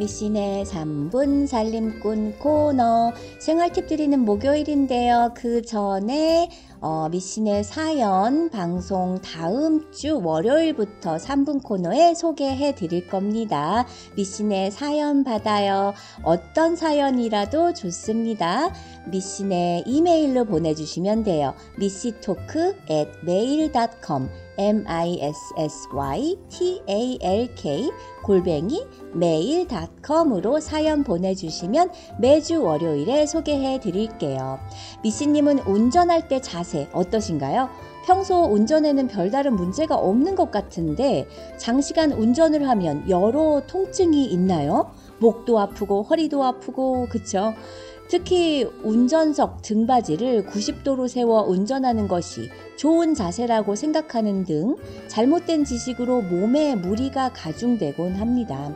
미신의 0.02 0.64
3분 0.64 1.46
살림꾼 1.46 2.40
코너 2.40 3.12
생활팁 3.38 3.86
드리는 3.86 4.18
목요일인데요. 4.18 5.30
그 5.36 5.62
전에 5.62 6.50
어, 6.80 7.08
미신의 7.08 7.62
사연 7.62 8.50
방송 8.50 9.20
다음 9.20 9.92
주 9.92 10.20
월요일부터 10.20 11.18
3분 11.18 11.62
코너에 11.62 12.14
소개해 12.14 12.74
드릴 12.74 13.06
겁니다. 13.06 13.86
미신의 14.16 14.72
사연 14.72 15.22
받아요. 15.22 15.94
어떤 16.24 16.74
사연이라도 16.74 17.74
좋습니다. 17.74 18.72
미신의 19.06 19.84
이메일로 19.86 20.44
보내주시면 20.44 21.24
돼요. 21.24 21.54
미시토크 21.78 22.76
at 22.90 23.10
mail.com 23.22 24.28
m-i-s-s-y-t-a-l-k 24.58 25.42
골뱅이 28.22 28.86
mail.com으로 29.14 30.60
사연 30.60 31.02
보내주시면 31.04 31.90
매주 32.18 32.62
월요일에 32.62 33.26
소개해 33.26 33.80
드릴게요. 33.80 34.58
미씨님은 35.02 35.60
운전할 35.60 36.28
때 36.28 36.40
자세 36.40 36.88
어떠신가요? 36.92 37.68
평소 38.04 38.44
운전에는 38.44 39.06
별다른 39.08 39.54
문제가 39.54 39.96
없는 39.96 40.34
것 40.34 40.50
같은데 40.50 41.26
장시간 41.56 42.12
운전을 42.12 42.68
하면 42.68 43.08
여러 43.08 43.62
통증이 43.66 44.26
있나요? 44.26 44.90
목도 45.18 45.60
아프고 45.60 46.02
허리도 46.02 46.42
아프고 46.42 47.06
그쵸? 47.08 47.54
특히 48.12 48.64
운전석 48.82 49.62
등받이를 49.62 50.44
90도로 50.44 51.08
세워 51.08 51.44
운전하는 51.44 52.08
것이 52.08 52.50
좋은 52.76 53.14
자세라고 53.14 53.74
생각하는 53.74 54.44
등 54.44 54.76
잘못된 55.08 55.64
지식으로 55.64 56.20
몸에 56.20 56.74
무리가 56.74 57.32
가중되곤 57.32 58.16
합니다. 58.16 58.70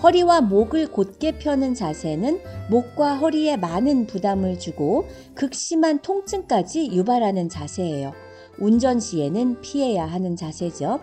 허리와 0.00 0.42
목을 0.42 0.92
곧게 0.92 1.38
펴는 1.38 1.74
자세는 1.74 2.40
목과 2.70 3.16
허리에 3.16 3.56
많은 3.56 4.06
부담을 4.06 4.60
주고 4.60 5.08
극심한 5.34 5.98
통증까지 5.98 6.92
유발하는 6.92 7.48
자세예요. 7.48 8.12
운전 8.60 9.00
시에는 9.00 9.60
피해야 9.60 10.06
하는 10.06 10.36
자세죠. 10.36 11.00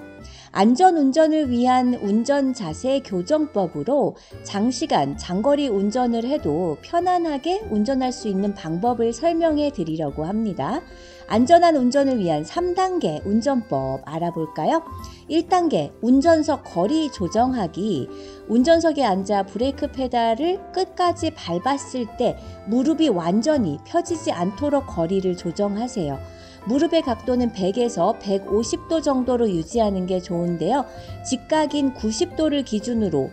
안전 0.58 0.96
운전을 0.96 1.50
위한 1.50 1.96
운전 1.96 2.54
자세 2.54 3.02
교정법으로 3.02 4.16
장시간 4.44 5.18
장거리 5.18 5.68
운전을 5.68 6.24
해도 6.24 6.78
편안하게 6.82 7.66
운전할 7.70 8.14
수 8.14 8.30
있는 8.30 8.54
방법을 8.54 9.12
설명해 9.12 9.72
드리려고 9.72 10.24
합니다. 10.24 10.82
안전한 11.28 11.76
운전을 11.76 12.20
위한 12.20 12.44
3단계 12.44 13.26
운전법 13.26 14.04
알아볼까요? 14.06 14.82
1단계 15.30 15.92
운전석 16.02 16.64
거리 16.64 17.12
조정하기. 17.12 18.08
운전석에 18.48 19.04
앉아 19.04 19.48
브레이크 19.48 19.92
페달을 19.92 20.72
끝까지 20.72 21.32
밟았을 21.32 22.16
때 22.18 22.38
무릎이 22.68 23.10
완전히 23.10 23.78
펴지지 23.86 24.32
않도록 24.32 24.88
거리를 24.88 25.36
조정하세요. 25.36 26.35
무릎의 26.68 27.04
각도는 27.04 27.54
100에서 27.54 28.20
150도 28.20 29.04
정도로 29.04 29.50
유지하는 29.50 30.06
게 30.06 30.20
좋은데요. 30.20 30.86
직각인 31.30 31.94
90도를 31.94 32.66
기준으로 32.66 33.30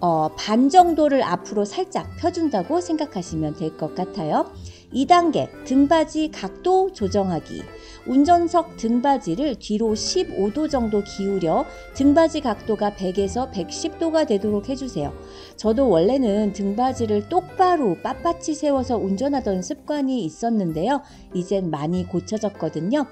어, 0.00 0.28
반 0.36 0.68
정도를 0.68 1.22
앞으로 1.24 1.64
살짝 1.64 2.08
펴준다고 2.18 2.80
생각하시면 2.80 3.56
될 3.56 3.76
것 3.76 3.94
같아요. 3.94 4.46
2단계 4.94 5.48
등받이 5.64 6.30
각도 6.30 6.92
조정하기. 6.92 7.62
운전석 8.08 8.78
등받이를 8.78 9.56
뒤로 9.56 9.90
15도 9.90 10.70
정도 10.70 11.04
기울여 11.04 11.66
등받이 11.94 12.40
각도가 12.40 12.92
100에서 12.92 13.52
110도가 13.52 14.26
되도록 14.26 14.68
해주세요. 14.68 15.12
저도 15.56 15.88
원래는 15.88 16.54
등받이를 16.54 17.28
똑바로 17.28 17.96
빳빳이 18.02 18.54
세워서 18.54 18.96
운전하던 18.96 19.62
습관이 19.62 20.24
있었는데요. 20.24 21.02
이젠 21.34 21.70
많이 21.70 22.08
고쳐졌거든요. 22.08 23.06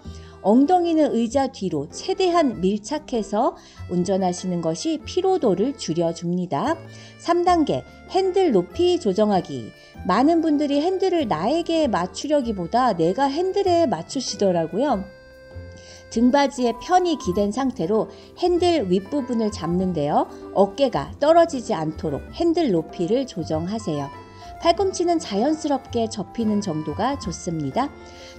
엉덩이는 0.46 1.12
의자 1.12 1.48
뒤로 1.48 1.88
최대한 1.90 2.60
밀착해서 2.60 3.56
운전하시는 3.90 4.60
것이 4.60 5.00
피로도를 5.04 5.76
줄여줍니다. 5.76 6.76
3단계 7.18 7.82
핸들 8.10 8.52
높이 8.52 9.00
조정하기. 9.00 9.72
많은 10.06 10.42
분들이 10.42 10.80
핸들을 10.82 11.26
나에게 11.26 11.88
맞추려기보다 11.88 12.92
내가 12.92 13.24
핸들에 13.24 13.86
맞추시더라고요. 13.86 15.02
등받이에 16.10 16.74
편히 16.80 17.18
기댄 17.18 17.50
상태로 17.50 18.08
핸들 18.38 18.88
윗부분을 18.88 19.50
잡는데요. 19.50 20.28
어깨가 20.54 21.14
떨어지지 21.18 21.74
않도록 21.74 22.22
핸들 22.34 22.70
높이를 22.70 23.26
조정하세요. 23.26 24.26
팔꿈치는 24.60 25.18
자연스럽게 25.18 26.08
접히는 26.08 26.60
정도가 26.60 27.18
좋습니다. 27.18 27.90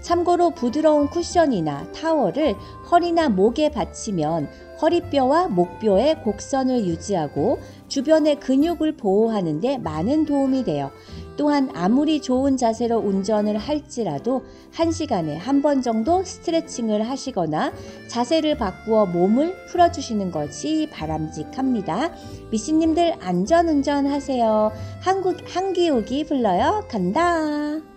참고로 0.08 0.52
부드러운 0.52 1.10
쿠션이나 1.10 1.92
타월을 1.92 2.56
허리나 2.90 3.28
목에 3.28 3.70
받치면 3.70 4.48
허리뼈와 4.82 5.50
목뼈의 5.50 6.24
곡선을 6.24 6.86
유지하고 6.86 7.60
주변의 7.90 8.40
근육을 8.40 8.96
보호하는 8.96 9.60
데 9.60 9.78
많은 9.78 10.26
도움이 10.26 10.64
돼요. 10.64 10.92
또한 11.36 11.70
아무리 11.74 12.22
좋은 12.22 12.56
자세로 12.56 13.00
운전을 13.00 13.58
할지라도 13.58 14.44
1시간에 14.74 15.36
한 15.36 15.62
번 15.62 15.82
정도 15.82 16.24
스트레칭을 16.24 17.10
하시거나 17.10 17.74
자세를 18.08 18.58
바꾸어 18.58 19.08
몸을 19.08 19.66
풀어주시는 19.66 20.32
것이 20.32 20.88
바람직합니다. 20.90 22.14
미씨님들 22.52 23.18
안전운전 23.20 24.08
하세요. 24.08 24.72
한국 25.02 25.36
한기욱이 25.54 26.24
불러요. 26.24 26.86
간다. 26.88 27.97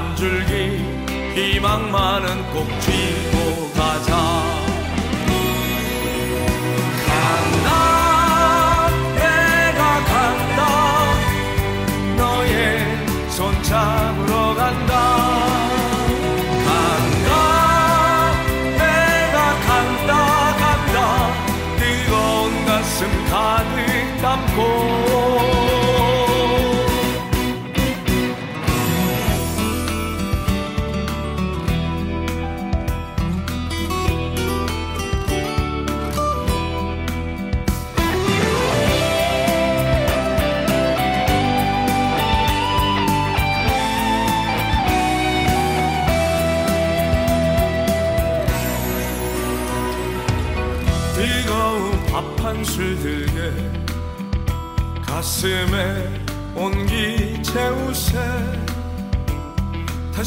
한 0.00 0.16
줄기 0.16 0.82
희망만은 1.34 2.50
꼭 2.52 2.66
쥐고 2.80 3.70
가자. 3.74 4.16
간다 7.06 8.88
내가 9.14 10.04
간다. 10.04 10.60
너의 12.16 12.80
손 13.28 13.62
잡으러 13.62 14.54
간다. 14.54 15.00
가득 23.30 24.22
담고 24.22 24.79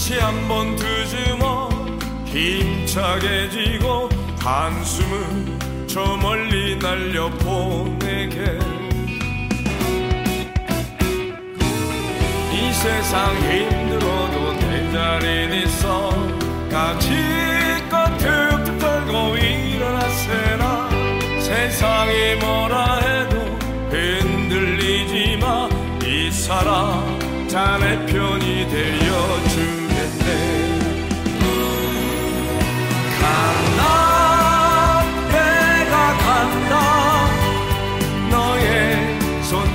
다시 0.03 0.19
한번 0.19 0.75
드주머 0.75 1.69
힘차게 2.25 3.49
쥐고 3.49 4.09
한숨을 4.37 5.87
저 5.87 6.17
멀리 6.17 6.75
날려보내게. 6.75 8.59
이 12.51 12.73
세상 12.73 13.33
힘들어도 13.37 14.53
내 14.59 14.91
자리는 14.91 15.67
있어. 15.67 16.09
가지껏 16.69 18.17
툭툭 18.17 18.79
털고 18.79 19.37
일어나세나 19.37 20.89
세상이 21.39 22.35
뭐라 22.41 22.97
해도 22.97 23.37
흔들리지 23.89 25.37
마. 25.37 25.69
이 26.05 26.29
사람 26.29 27.23
자네 27.53 28.03
편이 28.07 28.67
되어주 28.67 29.52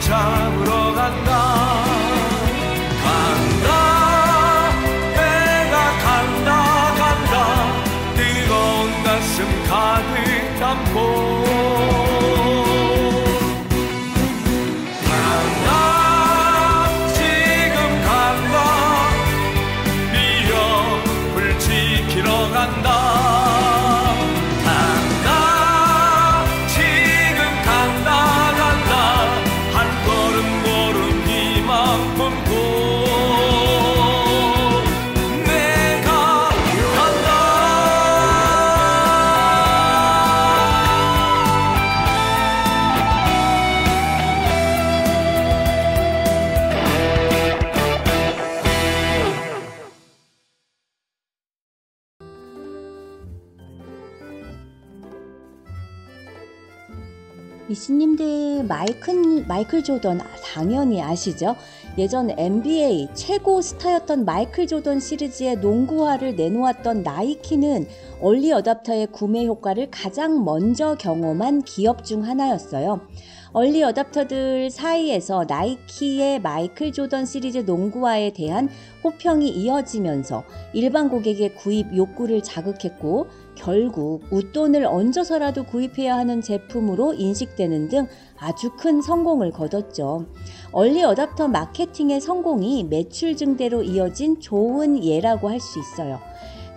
잡으러 0.08 0.94
간다. 0.94 1.84
간다. 3.04 4.70
내가 5.14 5.76
간다 6.04 6.94
간다. 6.96 7.34
뜨거운 8.16 9.04
가슴 9.04 9.44
가득 9.68 10.58
담고 10.58 11.27
마이클, 58.88 59.44
마이클 59.46 59.84
조던 59.84 60.18
당연히 60.42 61.02
아시죠? 61.02 61.56
예전 61.98 62.30
NBA 62.30 63.08
최고 63.12 63.60
스타였던 63.60 64.24
마이클 64.24 64.66
조던 64.66 64.98
시리즈의 64.98 65.56
농구화를 65.56 66.36
내놓았던 66.36 67.02
나이키는 67.02 67.86
얼리 68.22 68.50
어답터의 68.50 69.08
구매 69.08 69.44
효과를 69.44 69.90
가장 69.90 70.42
먼저 70.42 70.94
경험한 70.94 71.64
기업 71.64 72.02
중 72.02 72.24
하나였어요. 72.24 73.02
얼리 73.52 73.82
어답터들 73.82 74.70
사이에서 74.70 75.44
나이키의 75.46 76.40
마이클 76.40 76.92
조던 76.92 77.26
시리즈 77.26 77.58
농구화에 77.58 78.32
대한 78.32 78.70
호평이 79.04 79.48
이어지면서 79.48 80.44
일반 80.72 81.08
고객의 81.10 81.56
구입 81.56 81.94
욕구를 81.94 82.42
자극했고 82.42 83.26
결국 83.58 84.22
웃돈을 84.30 84.86
얹어서라도 84.86 85.64
구입해야 85.64 86.16
하는 86.16 86.40
제품으로 86.40 87.14
인식되는 87.14 87.88
등 87.88 88.06
아주 88.38 88.70
큰 88.76 89.02
성공을 89.02 89.50
거뒀죠. 89.50 90.26
얼리 90.72 91.02
어답터 91.02 91.48
마케팅의 91.48 92.20
성공이 92.20 92.84
매출 92.84 93.36
증대로 93.36 93.82
이어진 93.82 94.40
좋은 94.40 95.04
예라고 95.04 95.50
할 95.50 95.58
수 95.58 95.80
있어요. 95.80 96.20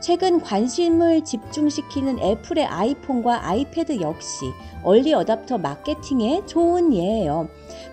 최근 0.01 0.41
관심을 0.41 1.23
집중시키는 1.23 2.17
애플의 2.19 2.65
아이폰과 2.65 3.47
아이패드 3.47 4.01
역시 4.01 4.45
얼리 4.83 5.13
어답터 5.13 5.59
마케팅의 5.59 6.47
좋은 6.47 6.91
예예요. 6.91 7.47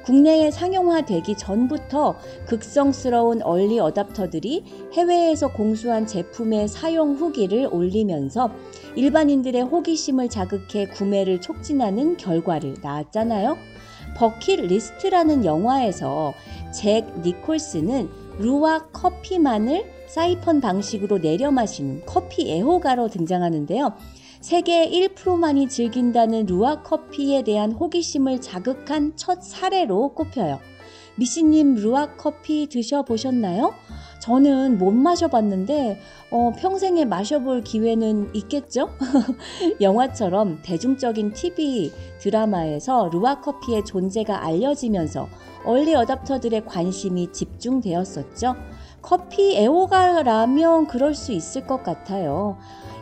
국내에 0.05 0.51
상용화되기 0.51 1.36
전부터 1.36 2.16
극성스러운 2.46 3.42
얼리 3.42 3.78
어답터들이 3.78 4.64
해외에서 4.94 5.49
공수한 5.49 6.07
제품의 6.07 6.68
사용 6.68 7.14
후기를 7.14 7.68
올리면서 7.70 8.51
일반인들의 8.96 9.62
호기심을 9.62 10.28
자극해 10.28 10.88
구매를 10.88 11.40
촉진하는 11.40 12.16
결과를 12.16 12.76
낳았잖아요. 12.82 13.57
버킷 14.16 14.61
리스트라는 14.61 15.44
영화에서 15.44 16.32
잭 16.74 17.07
니콜슨은 17.20 18.09
루왁 18.38 18.88
커피만을 18.92 19.99
사이펀 20.09 20.61
방식으로 20.61 21.18
내려 21.18 21.51
마신 21.51 22.03
커피 22.07 22.51
애호가로 22.51 23.09
등장하는데요. 23.09 23.92
세계 24.41 24.89
1%만이 24.89 25.68
즐긴다는 25.68 26.47
루왁 26.46 26.82
커피에 26.82 27.43
대한 27.43 27.72
호기심을 27.72 28.41
자극한 28.41 29.16
첫 29.16 29.43
사례로 29.43 30.14
꼽혀요. 30.14 30.61
미씨님 31.16 31.74
루왁 31.74 32.16
커피 32.16 32.68
드셔보셨나요? 32.68 33.74
저는 34.20 34.78
못 34.78 34.93
마셔봤는데 34.93 36.01
어, 36.30 36.53
평생에 36.57 37.05
마셔볼 37.05 37.64
기회는 37.64 38.30
있겠죠? 38.34 38.91
영화처럼 39.80 40.61
대중적인 40.62 41.32
TV 41.32 41.93
드라마에서 42.20 43.11
루아 43.12 43.41
커피의 43.41 43.84
존재가 43.84 44.45
알려지면서 44.45 45.28
얼리 45.64 45.97
어답터들의 45.97 46.64
관심이 46.64 47.32
집중되었었죠. 47.32 48.55
커피 49.03 49.57
애호가라면 49.57 50.86
그럴 50.86 51.14
수 51.14 51.32
있을 51.32 51.66
것 51.66 51.82
같아요. 51.82 52.59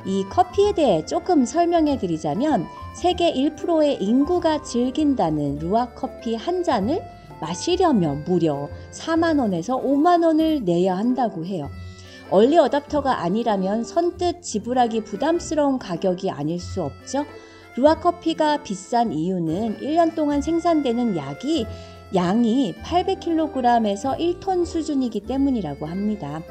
이 0.07 0.25
커피에 0.29 0.73
대해 0.73 1.05
조금 1.05 1.45
설명해 1.45 1.99
드리자면 1.99 2.67
세계 2.95 3.33
1%의 3.33 4.01
인구가 4.01 4.63
즐긴다는 4.63 5.59
루아 5.59 5.95
커피 5.95 6.37
한 6.37 6.63
잔을 6.63 7.03
마시려면 7.41 8.25
무려 8.25 8.69
4만원에서 8.93 9.83
5만원을 9.83 10.63
내야 10.63 10.97
한다고 10.97 11.45
해요. 11.45 11.69
얼리 12.31 12.57
어답터가 12.57 13.21
아니라면 13.21 13.83
선뜻 13.85 14.43
지불하기 14.43 15.03
부담스러운 15.05 15.79
가격이 15.79 16.31
아닐 16.31 16.61
수 16.61 16.83
없죠. 16.83 17.25
루아 17.77 18.01
커피가 18.01 18.63
비싼 18.63 19.13
이유는 19.13 19.81
1년 19.81 20.15
동안 20.15 20.41
생산되는 20.41 21.17
약이 21.17 21.67
양이 22.15 22.75
800kg에서 22.83 24.19
1톤 24.19 24.65
수준이기 24.65 25.21
때문이라고 25.21 25.87
합니다. 25.87 26.43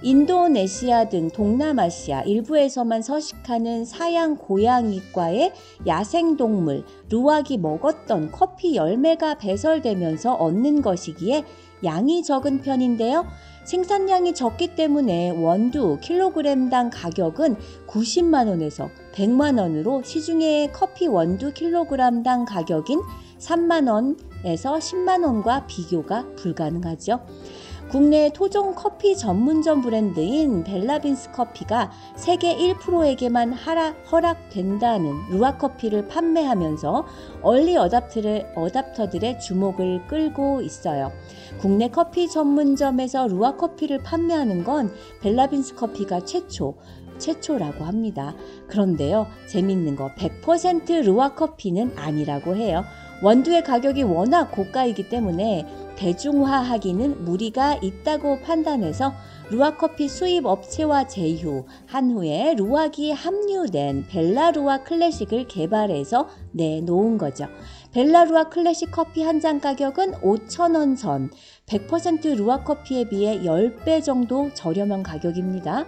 인도네시아 0.00 1.08
등 1.08 1.28
동남아시아 1.28 2.22
일부에서만 2.22 3.02
서식하는 3.02 3.84
사양 3.84 4.36
고양이과의 4.36 5.52
야생동물 5.86 6.84
루악이 7.10 7.58
먹었던 7.58 8.30
커피 8.30 8.76
열매가 8.76 9.38
배설되면서 9.38 10.34
얻는 10.34 10.82
것이기에 10.82 11.44
양이 11.84 12.22
적은 12.22 12.60
편인데요. 12.60 13.26
생산량이 13.64 14.34
적기 14.34 14.74
때문에 14.74 15.30
원두 15.30 15.98
킬로그램당 16.00 16.90
가격은 16.90 17.56
90만원에서 17.86 18.88
100만원으로 19.12 20.04
시중의 20.04 20.72
커피 20.72 21.06
원두 21.06 21.52
킬로그램당 21.52 22.46
가격인 22.46 23.00
3만원에서 23.38 24.78
10만원과 24.78 25.66
비교가 25.66 26.24
불가능하죠. 26.36 27.20
국내 27.90 28.30
토종 28.30 28.74
커피 28.74 29.16
전문점 29.16 29.80
브랜드인 29.80 30.62
벨라빈스 30.62 31.30
커피가 31.32 31.90
세계 32.16 32.54
1%에게만 32.54 33.54
허락된다는 33.54 35.30
루아 35.30 35.56
커피를 35.56 36.06
판매하면서 36.06 37.06
얼리 37.40 37.78
어답터를, 37.78 38.52
어답터들의 38.54 39.40
주목을 39.40 40.06
끌고 40.06 40.60
있어요. 40.60 41.12
국내 41.58 41.88
커피 41.88 42.28
전문점에서 42.28 43.26
루아 43.26 43.56
커피를 43.56 44.02
판매하는 44.02 44.64
건 44.64 44.92
벨라빈스 45.22 45.74
커피가 45.76 46.26
최초, 46.26 46.74
최초라고 47.16 47.84
합니다. 47.84 48.34
그런데요, 48.66 49.26
재밌는 49.46 49.96
거 49.96 50.10
100% 50.14 51.04
루아 51.04 51.34
커피는 51.34 51.94
아니라고 51.96 52.54
해요. 52.54 52.84
원두의 53.22 53.64
가격이 53.64 54.04
워낙 54.04 54.52
고가이기 54.52 55.08
때문에 55.08 55.66
대중화하기는 55.98 57.24
무리가 57.24 57.74
있다고 57.82 58.40
판단해서 58.42 59.12
루아커피 59.50 60.08
수입 60.08 60.46
업체와 60.46 61.06
제휴 61.08 61.64
한 61.86 62.10
후에 62.12 62.54
루악이 62.54 63.10
합류된 63.12 64.06
벨라루아 64.08 64.84
클래식을 64.84 65.48
개발해서 65.48 66.28
내놓은 66.52 67.18
거죠. 67.18 67.46
벨라루아 67.92 68.48
클래식 68.48 68.90
커피 68.92 69.22
한 69.22 69.40
잔 69.40 69.60
가격은 69.60 70.12
5,000원 70.20 70.96
선, 70.96 71.30
100% 71.68 72.36
루아 72.36 72.64
커피에 72.64 73.04
비해 73.04 73.40
10배 73.40 74.02
정도 74.02 74.50
저렴한 74.54 75.02
가격입니다. 75.02 75.84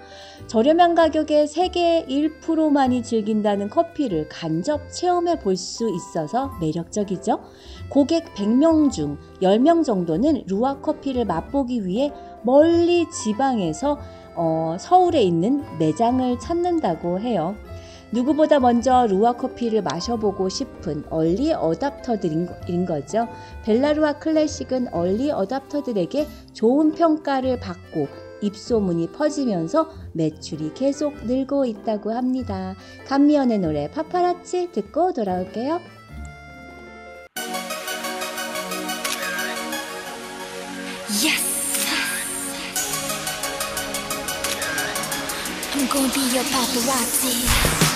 저렴한 0.46 0.94
가격에 0.94 1.46
세계 1.46 2.04
1%만이 2.06 3.02
즐긴다는 3.02 3.68
커피를 3.70 4.28
간접 4.28 4.90
체험해 4.90 5.38
볼 5.40 5.56
수 5.56 5.90
있어서 5.90 6.52
매력적이죠. 6.60 7.40
고객 7.88 8.34
100명 8.34 8.90
중 8.92 9.18
10명 9.42 9.84
정도는 9.84 10.44
루아 10.46 10.80
커피를 10.80 11.24
맛보기 11.24 11.86
위해 11.86 12.12
멀리 12.42 13.08
지방에서 13.10 13.98
어, 14.36 14.76
서울에 14.78 15.22
있는 15.22 15.64
매장을 15.78 16.38
찾는다고 16.38 17.20
해요. 17.20 17.56
누구보다 18.12 18.58
먼저 18.58 19.06
루아 19.06 19.34
커피를 19.34 19.82
마셔보고 19.82 20.48
싶은 20.48 21.04
얼리 21.10 21.52
어답터들인 21.52 22.86
거죠. 22.86 23.28
벨라루아 23.64 24.14
클래식은 24.14 24.88
얼리 24.92 25.30
어답터들에게 25.30 26.26
좋은 26.52 26.92
평가를 26.92 27.60
받고 27.60 28.08
입소문이 28.42 29.12
퍼지면서 29.12 29.90
매출이 30.12 30.72
계속 30.74 31.14
늘고 31.24 31.66
있다고 31.66 32.12
합니다. 32.12 32.74
감미연의 33.06 33.58
노래 33.58 33.90
파파라치 33.90 34.72
듣고 34.72 35.12
돌아올게요. 35.12 35.80
Yes. 41.22 41.50
I'm 45.72 45.88
gonna 45.88 46.12
be 46.12 46.20
your 46.34 46.44
paparazzi. 46.44 47.89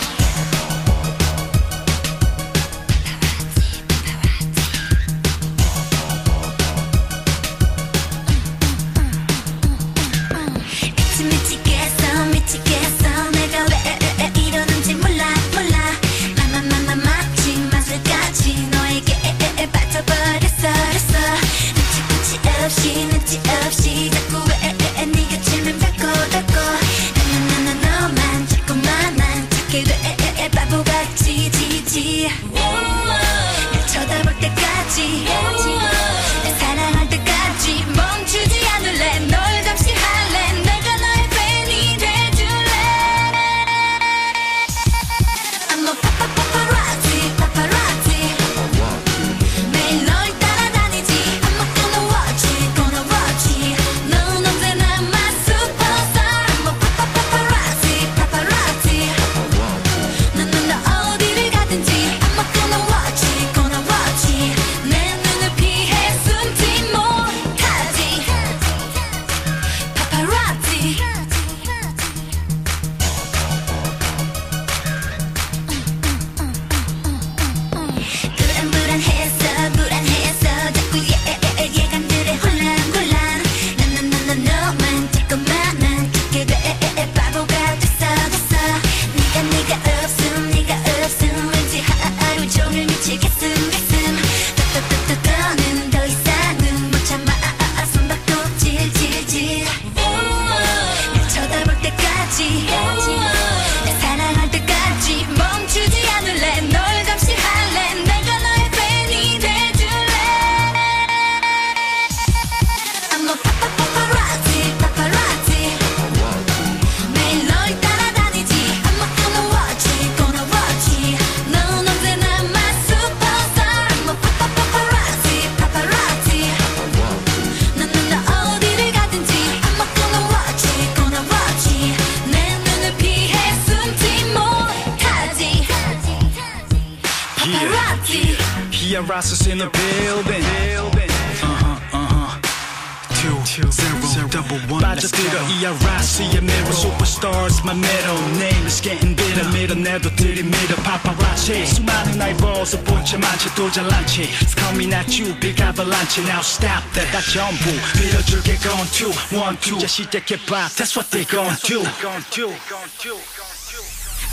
bitter 149.93 149.93
밀어내도 149.93 150.15
들이밀어 150.15 150.75
paparazzi 150.83 151.65
수많은 151.65 152.19
eyeballs 152.21 152.77
본체 152.83 153.17
많지 153.17 153.53
또 153.55 153.71
잘난 153.71 154.05
체 154.07 154.23
It's 154.23 154.55
coming 154.57 154.93
at 154.93 155.09
you 155.11 155.33
big 155.39 155.61
avalanche 155.61 156.21
now 156.23 156.41
stop 156.41 156.83
that 156.93 157.11
다 157.11 157.21
전부 157.21 157.69
밀어줄게 157.99 158.57
gone 158.57 158.89
two 158.91 159.11
one 159.37 159.57
two 159.61 159.77
이제 159.77 159.87
시작해봐 159.87 160.69
that's 160.75 160.95
what 160.97 161.09
they 161.11 161.25
gon' 161.25 161.55
do 161.65 161.81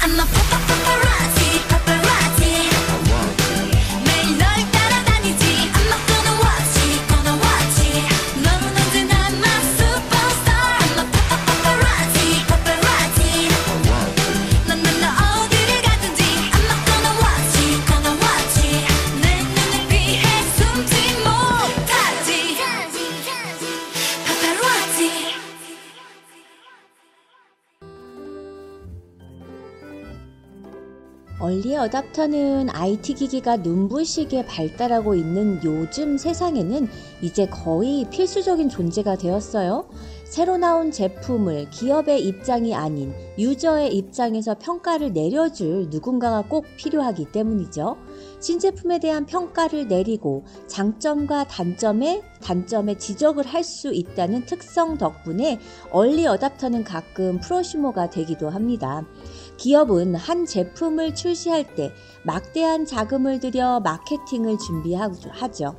I'm 0.02 0.12
a 0.12 0.24
papa 0.24 0.58
paparazzi 0.66 0.66
paparazzi 0.66 1.39
얼리 31.41 31.75
어답터는 31.75 32.69
IT 32.69 33.15
기기가 33.15 33.57
눈부시게 33.57 34.45
발달하고 34.45 35.15
있는 35.15 35.59
요즘 35.63 36.15
세상에는 36.15 36.87
이제 37.23 37.47
거의 37.47 38.05
필수적인 38.11 38.69
존재가 38.69 39.15
되었어요. 39.15 39.89
새로 40.23 40.55
나온 40.55 40.91
제품을 40.91 41.71
기업의 41.71 42.25
입장이 42.25 42.73
아닌 42.73 43.13
유저의 43.37 43.93
입장에서 43.97 44.55
평가를 44.57 45.11
내려줄 45.11 45.87
누군가가 45.89 46.43
꼭 46.47 46.65
필요하기 46.77 47.33
때문이죠. 47.33 47.97
신제품에 48.39 48.99
대한 48.99 49.25
평가를 49.25 49.87
내리고 49.87 50.45
장점과 50.67 51.45
단점에 51.45 52.21
단점에 52.41 52.97
지적을 52.97 53.45
할 53.45 53.61
수 53.63 53.93
있다는 53.93 54.45
특성 54.45 54.97
덕분에 54.97 55.59
얼리 55.91 56.25
어답터는 56.25 56.83
가끔 56.83 57.39
프로슈머가 57.39 58.09
되기도 58.09 58.49
합니다. 58.49 59.05
기업은 59.61 60.15
한 60.15 60.47
제품을 60.47 61.13
출시할 61.13 61.75
때 61.75 61.93
막대한 62.23 62.83
자금을 62.83 63.39
들여 63.39 63.81
마케팅을 63.81 64.57
준비하죠. 64.57 65.75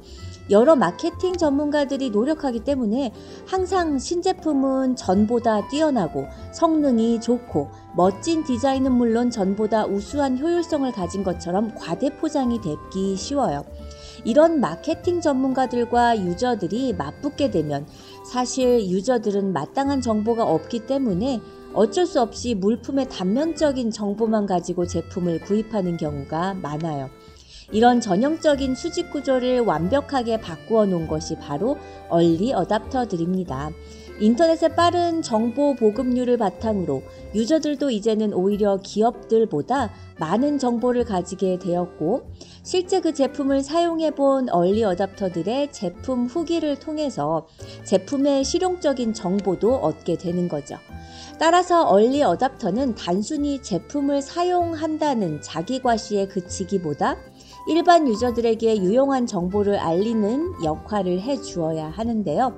여러 0.50 0.76
마케팅 0.76 1.36
전문가들이 1.36 2.10
노력하기 2.10 2.60
때문에 2.60 3.12
항상 3.44 3.98
신제품은 3.98 4.94
전보다 4.94 5.66
뛰어나고 5.66 6.26
성능이 6.52 7.20
좋고 7.20 7.70
멋진 7.96 8.44
디자인은 8.44 8.92
물론 8.92 9.30
전보다 9.30 9.86
우수한 9.86 10.38
효율성을 10.38 10.90
가진 10.92 11.24
것처럼 11.24 11.74
과대 11.74 12.08
포장이 12.08 12.60
되기 12.60 13.16
쉬워요. 13.16 13.64
이런 14.24 14.60
마케팅 14.60 15.20
전문가들과 15.20 16.18
유저들이 16.18 16.92
맞붙게 16.92 17.50
되면 17.50 17.84
사실 18.30 18.88
유저들은 18.88 19.52
마땅한 19.52 20.02
정보가 20.02 20.44
없기 20.44 20.86
때문에 20.86 21.40
어쩔 21.74 22.04
수 22.04 22.20
없이 22.20 22.54
물품의 22.54 23.08
단면적인 23.08 23.90
정보만 23.90 24.46
가지고 24.46 24.86
제품을 24.86 25.40
구입하는 25.40 25.96
경우가 25.96 26.54
많아요. 26.54 27.08
이런 27.70 28.00
전형적인 28.00 28.74
수직 28.74 29.10
구조를 29.10 29.60
완벽하게 29.60 30.38
바꾸어 30.38 30.84
놓은 30.84 31.08
것이 31.08 31.36
바로 31.36 31.78
얼리 32.10 32.52
어답터들입니다. 32.52 33.70
인터넷의 34.20 34.76
빠른 34.76 35.22
정보 35.22 35.74
보급률을 35.74 36.36
바탕으로 36.36 37.02
유저들도 37.34 37.90
이제는 37.90 38.34
오히려 38.34 38.76
기업들보다 38.76 39.90
많은 40.18 40.58
정보를 40.58 41.04
가지게 41.04 41.58
되었고 41.58 42.30
실제 42.62 43.00
그 43.00 43.14
제품을 43.14 43.62
사용해 43.62 44.12
본 44.12 44.50
얼리 44.50 44.84
어답터들의 44.84 45.72
제품 45.72 46.26
후기를 46.26 46.78
통해서 46.78 47.46
제품의 47.84 48.44
실용적인 48.44 49.14
정보도 49.14 49.74
얻게 49.76 50.16
되는 50.16 50.48
거죠. 50.48 50.76
따라서 51.42 51.82
얼리 51.82 52.22
어답터는 52.22 52.94
단순히 52.94 53.60
제품을 53.60 54.22
사용한다는 54.22 55.42
자기 55.42 55.82
과시에 55.82 56.28
그치기보다 56.28 57.16
일반 57.66 58.06
유저들에게 58.06 58.76
유용한 58.76 59.26
정보를 59.26 59.76
알리는 59.76 60.62
역할을 60.62 61.20
해 61.20 61.36
주어야 61.40 61.88
하는데요. 61.88 62.56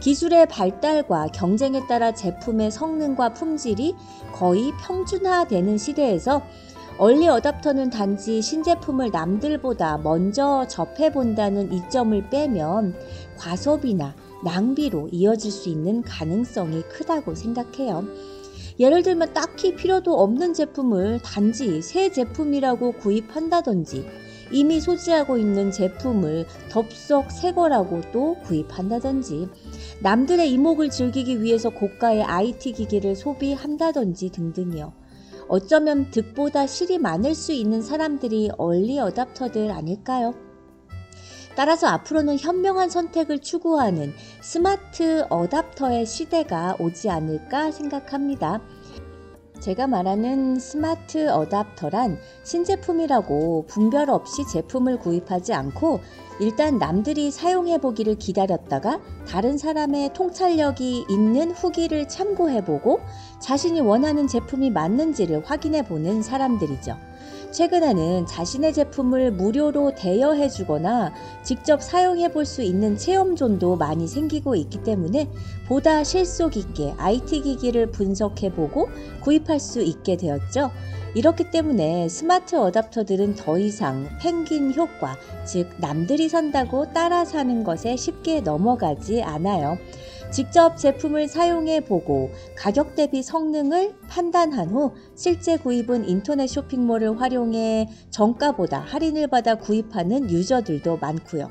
기술의 0.00 0.46
발달과 0.48 1.28
경쟁에 1.28 1.86
따라 1.86 2.12
제품의 2.12 2.70
성능과 2.70 3.32
품질이 3.32 3.94
거의 4.34 4.72
평준화되는 4.82 5.78
시대에서 5.78 6.42
얼리 6.98 7.28
어답터는 7.28 7.88
단지 7.88 8.42
신제품을 8.42 9.10
남들보다 9.10 9.98
먼저 9.98 10.66
접해본다는 10.68 11.72
이점을 11.72 12.28
빼면 12.28 12.94
과소비나 13.38 14.14
낭비로 14.44 15.08
이어질 15.12 15.50
수 15.50 15.68
있는 15.68 16.02
가능성이 16.02 16.82
크다고 16.82 17.34
생각해요. 17.34 18.04
예를 18.80 19.02
들면 19.02 19.34
딱히 19.34 19.74
필요도 19.74 20.14
없는 20.14 20.54
제품을 20.54 21.20
단지 21.22 21.82
새 21.82 22.12
제품이라고 22.12 22.92
구입한다든지 22.92 24.06
이미 24.52 24.80
소지하고 24.80 25.36
있는 25.36 25.70
제품을 25.70 26.46
덥석 26.70 27.30
새 27.30 27.52
거라고 27.52 28.00
또 28.12 28.36
구입한다든지 28.44 29.48
남들의 30.02 30.50
이목을 30.52 30.90
즐기기 30.90 31.42
위해서 31.42 31.70
고가의 31.70 32.22
IT 32.22 32.72
기기를 32.72 33.16
소비한다든지 33.16 34.30
등등이요. 34.30 34.92
어쩌면 35.48 36.10
득보다 36.10 36.66
실이 36.66 36.98
많을 36.98 37.34
수 37.34 37.52
있는 37.52 37.82
사람들이 37.82 38.50
얼리 38.58 38.98
어답터들 38.98 39.70
아닐까요? 39.70 40.34
따라서 41.58 41.88
앞으로는 41.88 42.38
현명한 42.38 42.88
선택을 42.88 43.40
추구하는 43.40 44.14
스마트 44.40 45.26
어답터의 45.28 46.06
시대가 46.06 46.76
오지 46.78 47.10
않을까 47.10 47.72
생각합니다. 47.72 48.60
제가 49.58 49.88
말하는 49.88 50.60
스마트 50.60 51.28
어답터란 51.28 52.20
신제품이라고 52.44 53.66
분별 53.66 54.08
없이 54.08 54.46
제품을 54.46 55.00
구입하지 55.00 55.52
않고 55.52 55.98
일단 56.38 56.78
남들이 56.78 57.32
사용해 57.32 57.78
보기를 57.78 58.14
기다렸다가 58.14 59.00
다른 59.26 59.58
사람의 59.58 60.12
통찰력이 60.12 61.06
있는 61.10 61.50
후기를 61.50 62.06
참고해 62.06 62.64
보고 62.64 63.00
자신이 63.40 63.80
원하는 63.80 64.28
제품이 64.28 64.70
맞는지를 64.70 65.42
확인해 65.44 65.82
보는 65.82 66.22
사람들이죠. 66.22 67.07
최근에는 67.50 68.26
자신의 68.26 68.72
제품을 68.72 69.32
무료로 69.32 69.94
대여해 69.94 70.48
주거나 70.48 71.12
직접 71.42 71.82
사용해 71.82 72.32
볼 72.32 72.48
수 72.48 72.62
있는 72.62 72.96
체험존도 72.96 73.76
많이 73.76 74.08
생기고 74.08 74.56
있기 74.56 74.82
때문에 74.82 75.28
보다 75.66 76.02
실속 76.02 76.56
있게 76.56 76.94
IT 76.96 77.42
기기를 77.42 77.90
분석해 77.90 78.52
보고 78.52 78.88
구입할 79.20 79.60
수 79.60 79.82
있게 79.82 80.16
되었죠. 80.16 80.70
이렇기 81.14 81.50
때문에 81.50 82.08
스마트 82.08 82.56
어답터들은 82.56 83.34
더 83.34 83.58
이상 83.58 84.08
펭귄 84.20 84.74
효과, 84.74 85.16
즉 85.44 85.70
남들이 85.78 86.28
산다고 86.28 86.92
따라 86.92 87.24
사는 87.24 87.64
것에 87.64 87.96
쉽게 87.96 88.40
넘어가지 88.40 89.22
않아요. 89.22 89.78
직접 90.30 90.76
제품을 90.76 91.26
사용해 91.26 91.80
보고 91.80 92.30
가격 92.54 92.94
대비 92.94 93.22
성능을 93.22 93.94
판단한 94.08 94.68
후 94.70 94.92
실제 95.14 95.56
구입은 95.56 96.08
인터넷 96.08 96.46
쇼핑몰을 96.46 97.20
활용해 97.20 97.88
정가보다 98.10 98.80
할인을 98.80 99.28
받아 99.28 99.54
구입하는 99.54 100.30
유저들도 100.30 100.98
많고요. 100.98 101.48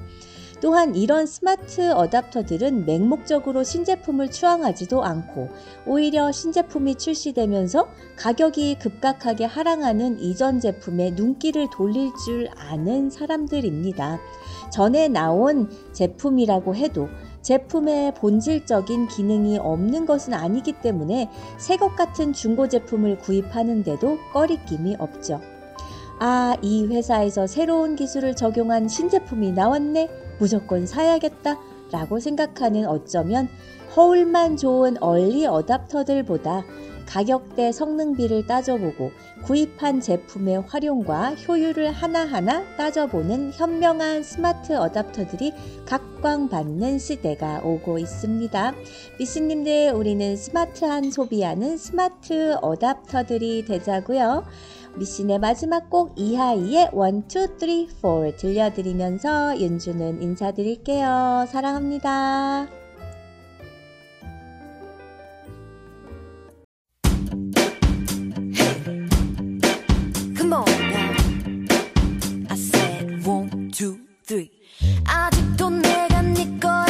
또한 0.60 0.96
이런 0.96 1.28
스마트 1.28 1.92
어답터들은 1.92 2.86
맹목적으로 2.86 3.64
신제품을 3.64 4.32
추앙하지도 4.32 5.04
않고 5.04 5.50
오히려 5.86 6.32
신제품이 6.32 6.96
출시되면서 6.96 7.88
가격이 8.16 8.80
급격하게 8.80 9.46
하락하는 9.46 10.20
이전 10.20 10.60
제품에 10.60 11.12
눈길을 11.12 11.68
돌릴 11.72 12.12
줄 12.26 12.50
아는 12.56 13.12
사람들입니다. 13.12 14.20
전에 14.72 15.08
나온 15.08 15.70
제품이라고 15.94 16.76
해도 16.76 17.08
제품의 17.42 18.14
본질적인 18.16 19.08
기능이 19.08 19.58
없는 19.58 20.06
것은 20.06 20.34
아니기 20.34 20.74
때문에 20.74 21.30
새 21.58 21.78
것 21.78 21.96
같은 21.96 22.34
중고 22.34 22.68
제품을 22.68 23.20
구입하는데도 23.20 24.18
꺼리낌이 24.34 24.96
없죠. 25.00 25.40
아, 26.20 26.56
이 26.62 26.88
회사에서 26.88 27.46
새로운 27.46 27.96
기술을 27.96 28.36
적용한 28.36 28.88
신제품이 28.88 29.52
나왔네. 29.52 30.10
무조건 30.40 30.86
사야겠다. 30.88 31.60
라고 31.92 32.20
생각하는 32.20 32.86
어쩌면 32.88 33.48
허울만 33.96 34.58
좋은 34.58 34.98
얼리 35.02 35.46
어답터들보다 35.46 36.64
가격대 37.08 37.72
성능비를 37.72 38.46
따져보고 38.46 39.12
구입한 39.46 40.02
제품의 40.02 40.62
활용과 40.68 41.36
효율을 41.36 41.92
하나하나 41.92 42.64
따져보는 42.76 43.54
현명한 43.54 44.24
스마트 44.24 44.74
어답터들이 44.78 45.54
각광받는 45.86 47.00
시대가 47.00 47.62
오고 47.64 47.98
있습니다. 47.98 48.74
미씨님들 49.18 49.94
우리는 49.96 50.36
스마트한 50.36 51.12
소비하는 51.12 51.78
스마트 51.78 52.56
어답터들이 52.62 53.66
되자고요. 53.66 54.46
미신의 54.98 55.40
마지막 55.40 55.90
곡 55.90 56.14
이하이의 56.18 56.90
1, 56.92 57.70
2, 57.70 57.88
3, 57.90 58.32
4 58.32 58.36
들려드리면서 58.38 59.60
윤주는 59.60 60.22
인사드릴게요. 60.22 61.46
사랑합니다. 61.48 62.87
Two, 73.78 74.00
three. 74.26 74.50
아직도 75.06 75.70
내가 75.70 76.24
네 76.24 76.58
거라 76.60 76.87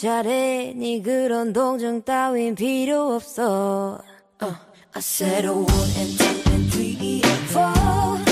잘해 0.00 0.72
네 0.76 1.02
그런 1.02 1.52
동정 1.52 2.00
따윈 2.00 2.54
필요 2.54 3.16
없어 3.16 4.00
uh, 4.42 4.54
I 4.94 4.98
said 4.98 5.44
and 5.44 6.16
two 6.16 6.52
and 6.52 6.72
three 6.72 7.20
four 7.52 8.29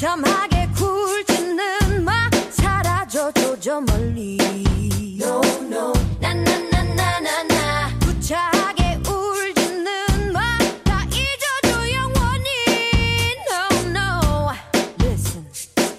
비참하게 0.00 0.66
굴지는 0.78 2.04
마 2.06 2.30
사라져줘 2.48 3.60
저 3.60 3.82
멀리. 3.82 4.38
No 5.20 5.42
no. 5.66 5.92
나나나나나나. 6.18 7.98
구차하게 8.00 8.98
울지는 9.06 10.32
마다 10.32 11.04
잊어줘 11.04 11.92
영원히. 11.92 12.48
No 13.44 13.90
no. 13.90 14.48
Listen. 15.02 15.44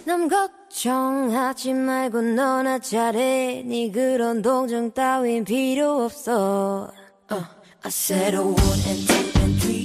남 0.05 0.27
걱정하지 0.27 1.73
말고 1.75 2.21
너나 2.21 2.79
잘해. 2.79 3.61
네 3.67 3.91
그런 3.91 4.41
동정 4.41 4.93
따윈 4.93 5.45
필요 5.45 6.05
없어. 6.05 6.91
Uh, 7.29 7.45
I 7.83 7.89
said 7.89 8.35
and 8.35 9.07
two 9.07 9.41
and 9.43 9.61
three 9.61 9.80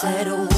settle 0.00 0.49